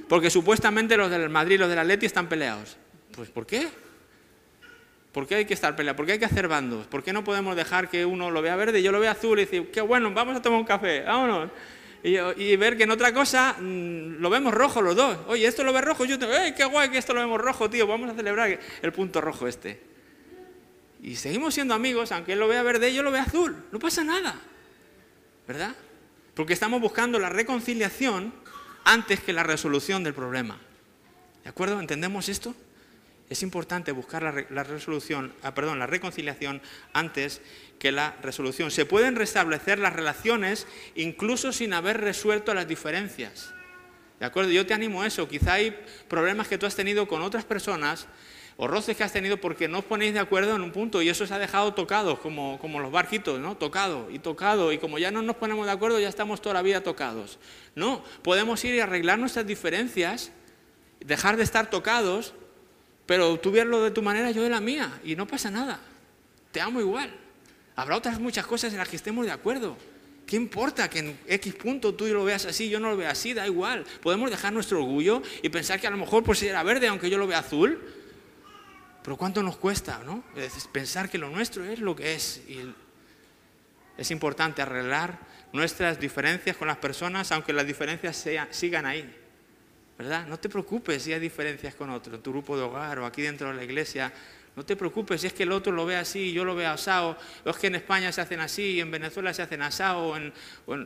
[0.07, 2.77] Porque supuestamente los del Madrid y los del Atleti están peleados.
[3.13, 3.69] Pues ¿por qué?
[5.13, 5.97] ¿Por qué hay que estar peleando?
[5.97, 6.87] ¿Por qué hay que hacer bandos?
[6.87, 9.39] ¿Por qué no podemos dejar que uno lo vea verde y yo lo vea azul
[9.39, 11.51] y decir, qué bueno, vamos a tomar un café, vámonos?
[12.03, 15.19] Y, ver que en otra cosa mm, lo vemos rojo los dos.
[15.27, 17.69] Oye, esto lo ve rojo, yo tengo, ¡ay, qué guay que esto lo vemos rojo,
[17.69, 17.87] tío!
[17.87, 19.81] Vamos a celebrar el punto rojo este.
[21.03, 23.65] Y seguimos siendo amigos, aunque él lo vea verde y yo lo vea azul.
[23.73, 24.41] No pasa nada.
[25.47, 25.75] ¿Verdad?
[26.35, 28.33] Porque estamos buscando la reconciliación
[28.85, 30.59] antes que la resolución del problema.
[31.43, 31.81] ¿De acuerdo?
[31.81, 32.55] ¿Entendemos esto?
[33.31, 36.61] Es importante buscar la, resolución, ah, perdón, la reconciliación
[36.93, 37.41] antes
[37.79, 38.73] que la resolución.
[38.73, 40.67] Se pueden restablecer las relaciones
[40.97, 43.55] incluso sin haber resuelto las diferencias.
[44.19, 44.51] ¿De acuerdo?
[44.51, 45.29] Yo te animo a eso.
[45.29, 45.79] Quizá hay
[46.09, 48.09] problemas que tú has tenido con otras personas
[48.57, 51.09] o roces que has tenido porque no os ponéis de acuerdo en un punto y
[51.09, 53.57] eso se ha dejado tocado, como, como los barquitos, ¿no?
[53.57, 56.63] Tocado y tocado y como ya no nos ponemos de acuerdo ya estamos toda la
[56.63, 57.39] vida tocados.
[57.77, 60.33] No, podemos ir y arreglar nuestras diferencias,
[60.99, 62.35] dejar de estar tocados
[63.11, 65.81] pero tú lo de tu manera, yo de la mía, y no pasa nada.
[66.53, 67.13] Te amo igual.
[67.75, 69.77] Habrá otras muchas cosas en las que estemos de acuerdo.
[70.25, 73.35] ¿Qué importa que en X punto tú lo veas así, yo no lo vea así?
[73.35, 73.85] Da igual.
[74.01, 77.19] Podemos dejar nuestro orgullo y pensar que a lo mejor pues era verde aunque yo
[77.19, 77.83] lo vea azul.
[79.03, 80.23] Pero ¿cuánto nos cuesta, no?
[80.71, 82.43] Pensar que lo nuestro es lo que es.
[82.47, 82.61] Y
[83.99, 85.19] es importante arreglar
[85.53, 89.17] nuestras diferencias con las personas, aunque las diferencias sigan ahí.
[90.01, 90.27] ¿Verdad?
[90.27, 93.49] No te preocupes si hay diferencias con otro, tu grupo de hogar o aquí dentro
[93.49, 94.11] de la iglesia.
[94.57, 97.17] No te preocupes si es que el otro lo ve así yo lo veo asado,
[97.45, 100.33] es que en España se hacen así y en Venezuela se hacen asado, en,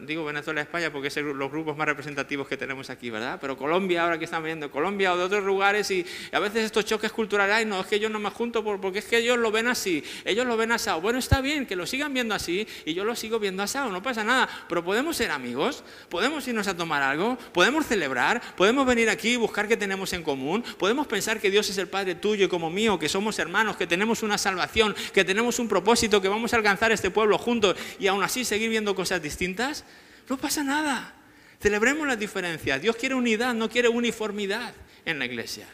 [0.07, 3.39] digo Venezuela y España porque son los grupos más representativos que tenemos aquí, ¿verdad?
[3.41, 6.85] Pero Colombia, ahora que están viendo Colombia o de otros lugares, y a veces estos
[6.85, 9.51] choques culturales, ay, no, es que yo no me junto porque es que ellos lo
[9.51, 11.01] ven así, ellos lo ven asado.
[11.01, 14.03] Bueno, está bien que lo sigan viendo así y yo lo sigo viendo asado, no
[14.03, 19.09] pasa nada, pero podemos ser amigos, podemos irnos a tomar algo, podemos celebrar, podemos venir
[19.09, 22.45] aquí y buscar qué tenemos en común, podemos pensar que Dios es el Padre tuyo
[22.45, 26.29] y como mío, que somos hermanos que tenemos una salvación, que tenemos un propósito, que
[26.29, 29.85] vamos a alcanzar este pueblo juntos y aún así seguir viendo cosas distintas,
[30.29, 31.15] no pasa nada.
[31.61, 32.83] Celebremos las diferencias.
[32.83, 34.75] Dios quiere unidad, no quiere uniformidad
[35.05, 35.69] en la iglesia.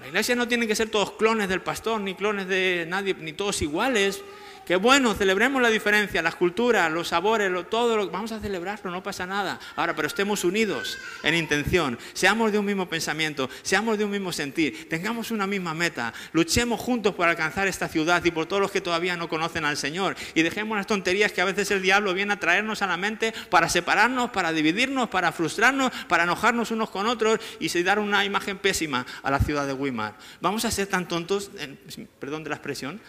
[0.00, 3.34] La iglesia no tiene que ser todos clones del pastor, ni clones de nadie, ni
[3.34, 4.22] todos iguales.
[4.68, 9.02] Qué bueno, celebremos la diferencia, las culturas, los sabores, todo lo vamos a celebrarlo, no
[9.02, 9.58] pasa nada.
[9.76, 14.30] Ahora, pero estemos unidos en intención, seamos de un mismo pensamiento, seamos de un mismo
[14.30, 18.70] sentir, tengamos una misma meta, luchemos juntos por alcanzar esta ciudad y por todos los
[18.70, 22.12] que todavía no conocen al Señor y dejemos las tonterías que a veces el diablo
[22.12, 26.90] viene a traernos a la mente para separarnos, para dividirnos, para frustrarnos, para enojarnos unos
[26.90, 30.18] con otros y dar una imagen pésima a la ciudad de Weimar.
[30.42, 31.50] Vamos a ser tan tontos,
[32.18, 33.00] perdón de la expresión,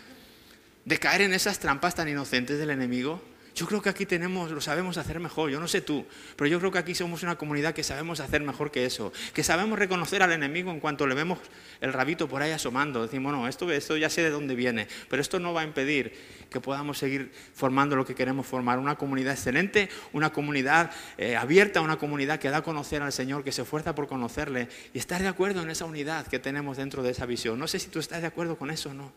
[0.89, 3.21] de caer en esas trampas tan inocentes del enemigo.
[3.53, 6.03] Yo creo que aquí tenemos, lo sabemos hacer mejor, yo no sé tú,
[6.35, 9.43] pero yo creo que aquí somos una comunidad que sabemos hacer mejor que eso, que
[9.43, 11.37] sabemos reconocer al enemigo en cuanto le vemos
[11.79, 13.03] el rabito por ahí asomando.
[13.03, 16.11] Decimos, no, esto, esto ya sé de dónde viene, pero esto no va a impedir
[16.49, 21.81] que podamos seguir formando lo que queremos formar, una comunidad excelente, una comunidad eh, abierta,
[21.81, 25.21] una comunidad que da a conocer al Señor, que se esfuerza por conocerle y estar
[25.21, 27.59] de acuerdo en esa unidad que tenemos dentro de esa visión.
[27.59, 29.11] No sé si tú estás de acuerdo con eso o no.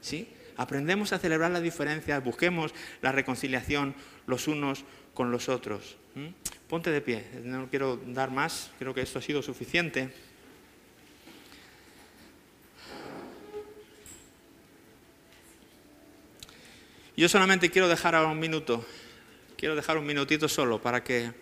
[0.00, 0.28] ¿Sí?
[0.60, 3.94] Aprendemos a celebrar las diferencias, busquemos la reconciliación
[4.26, 4.84] los unos
[5.14, 5.96] con los otros.
[6.68, 10.12] Ponte de pie, no quiero dar más, creo que esto ha sido suficiente.
[17.16, 18.84] Yo solamente quiero dejar ahora un minuto,
[19.56, 21.32] quiero dejar un minutito solo para que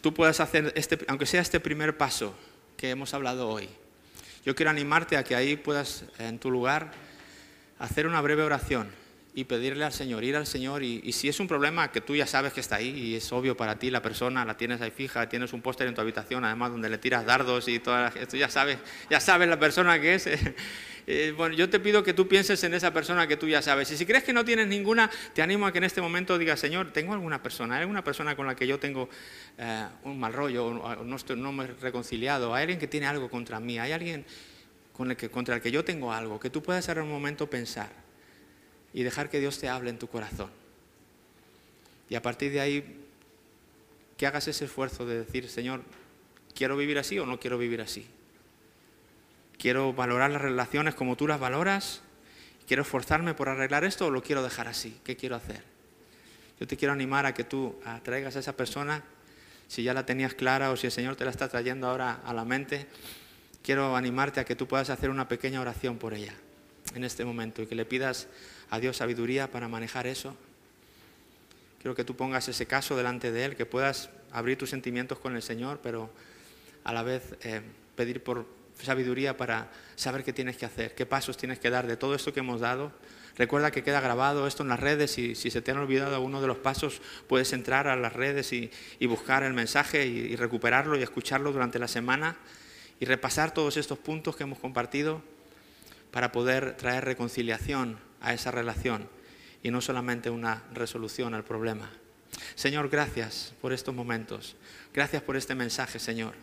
[0.00, 2.34] tú puedas hacer, este, aunque sea este primer paso
[2.76, 3.68] que hemos hablado hoy.
[4.44, 6.92] Yo quiero animarte a que ahí puedas, en tu lugar,
[7.78, 8.88] hacer una breve oración
[9.34, 12.26] y pedirle al Señor, ir al Señor y, si es un problema que tú ya
[12.26, 15.28] sabes que está ahí y es obvio para ti, la persona la tienes ahí fija,
[15.28, 18.48] tienes un póster en tu habitación, además donde le tiras dardos y toda esto ya
[18.48, 18.78] sabes,
[19.10, 20.28] ya sabes la persona que es.
[21.10, 23.90] Eh, bueno, yo te pido que tú pienses en esa persona que tú ya sabes.
[23.90, 26.60] Y si crees que no tienes ninguna, te animo a que en este momento digas,
[26.60, 29.08] Señor, tengo alguna persona, hay alguna persona con la que yo tengo
[29.56, 33.30] eh, un mal rollo, no, estoy, no me he reconciliado, hay alguien que tiene algo
[33.30, 34.26] contra mí, hay alguien
[34.92, 37.48] con el que, contra el que yo tengo algo, que tú puedas en un momento
[37.48, 37.88] pensar
[38.92, 40.50] y dejar que Dios te hable en tu corazón.
[42.08, 43.04] Y a partir de ahí,
[44.16, 45.82] que hagas ese esfuerzo de decir, Señor,
[46.54, 48.06] ¿quiero vivir así o no quiero vivir así?
[49.58, 52.02] Quiero valorar las relaciones como tú las valoras.
[52.66, 54.98] Quiero esforzarme por arreglar esto o lo quiero dejar así.
[55.04, 55.62] ¿Qué quiero hacer?
[56.60, 59.04] Yo te quiero animar a que tú traigas a esa persona,
[59.68, 62.34] si ya la tenías clara o si el Señor te la está trayendo ahora a
[62.34, 62.86] la mente,
[63.62, 66.34] quiero animarte a que tú puedas hacer una pequeña oración por ella
[66.94, 68.28] en este momento y que le pidas
[68.70, 70.36] a Dios sabiduría para manejar eso.
[71.80, 75.36] Quiero que tú pongas ese caso delante de Él, que puedas abrir tus sentimientos con
[75.36, 76.10] el Señor, pero
[76.84, 77.62] a la vez eh,
[77.94, 78.46] pedir por
[78.82, 82.32] sabiduría para saber qué tienes que hacer, qué pasos tienes que dar de todo esto
[82.32, 82.92] que hemos dado.
[83.36, 86.40] Recuerda que queda grabado esto en las redes y si se te han olvidado alguno
[86.40, 88.70] de los pasos, puedes entrar a las redes y,
[89.06, 92.36] buscar el mensaje y, recuperarlo y escucharlo durante la semana
[92.98, 95.22] y repasar todos estos puntos que hemos compartido
[96.10, 99.08] para poder traer reconciliación a esa relación
[99.62, 101.90] y no solamente una resolución al problema.
[102.54, 104.56] Señor, gracias por estos momentos.
[104.92, 106.34] Gracias por este mensaje, Señor.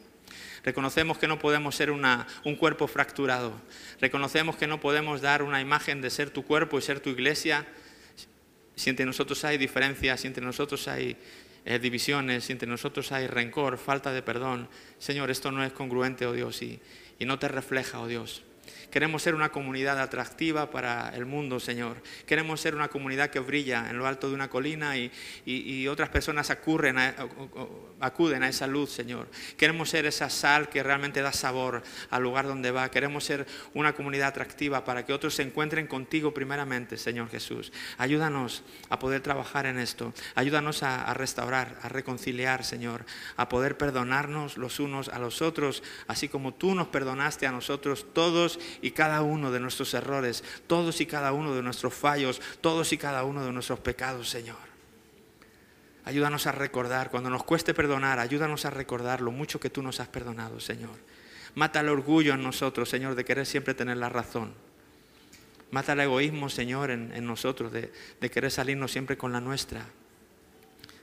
[0.63, 3.53] Reconocemos que no podemos ser un cuerpo fracturado.
[4.01, 7.65] Reconocemos que no podemos dar una imagen de ser tu cuerpo y ser tu iglesia
[8.75, 11.15] si entre nosotros hay diferencias, si entre nosotros hay
[11.63, 14.67] eh, divisiones, si entre nosotros hay rencor, falta de perdón.
[14.99, 16.79] Señor, esto no es congruente, oh Dios, y
[17.19, 18.43] no te refleja, oh Dios.
[18.89, 22.01] Queremos ser una comunidad atractiva para el mundo, Señor.
[22.25, 25.11] Queremos ser una comunidad que brilla en lo alto de una colina y,
[25.87, 29.27] otras personas acuden a esa luz, Señor.
[29.57, 32.89] Queremos ser esa sal que realmente da sabor al lugar donde va.
[32.89, 37.71] Queremos ser una comunidad atractiva para que otros se encuentren contigo primeramente, Señor Jesús.
[37.97, 40.13] Ayúdanos a poder trabajar en esto.
[40.35, 43.05] Ayúdanos a restaurar, a reconciliar, Señor.
[43.37, 48.05] A poder perdonarnos los unos a los otros, así como tú nos perdonaste a nosotros
[48.13, 52.91] todos y cada uno de nuestros errores, todos y cada uno de nuestros fallos, todos
[52.93, 54.75] y cada uno de nuestros pecados, Señor.
[56.05, 59.99] Ayúdanos a recordar, cuando nos cueste perdonar, ayúdanos a recordar lo mucho que tú nos
[59.99, 60.95] has perdonado, Señor.
[61.55, 64.53] Mata el orgullo en nosotros, Señor, de querer siempre tener la razón.
[65.71, 67.91] Mata el egoísmo, Señor, en, nosotros, de,
[68.21, 69.85] de querer salirnos siempre con la nuestra.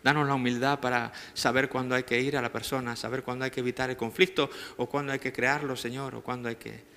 [0.05, 3.51] Danos la humildad para saber cuándo hay que ir a la persona, saber cuándo hay
[3.51, 6.92] que evitar el conflicto o cuándo hay que crearlo, Señor, o cuándo hay que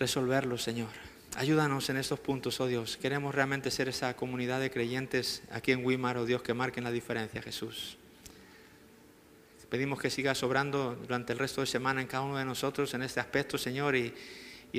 [0.00, 0.88] resolverlo, Señor.
[1.36, 2.96] Ayúdanos en estos puntos, oh Dios.
[2.96, 6.90] Queremos realmente ser esa comunidad de creyentes aquí en Wimar, oh Dios, que marquen la
[6.90, 7.98] diferencia, Jesús.
[9.68, 13.02] Pedimos que sigas obrando durante el resto de semana en cada uno de nosotros en
[13.02, 14.12] este aspecto, Señor, y,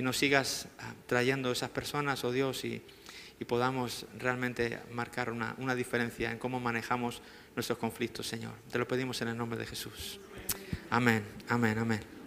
[0.02, 2.82] nos sigas ah, trayendo esas personas, oh Dios, y,
[3.48, 7.24] podamos realmente marcar una, una diferencia en cómo manejamos
[7.56, 8.54] nuestros conflictos, Señor.
[8.72, 10.20] Te lo pedimos en el nombre de Jesús.
[10.92, 12.21] Amén, amén, amén.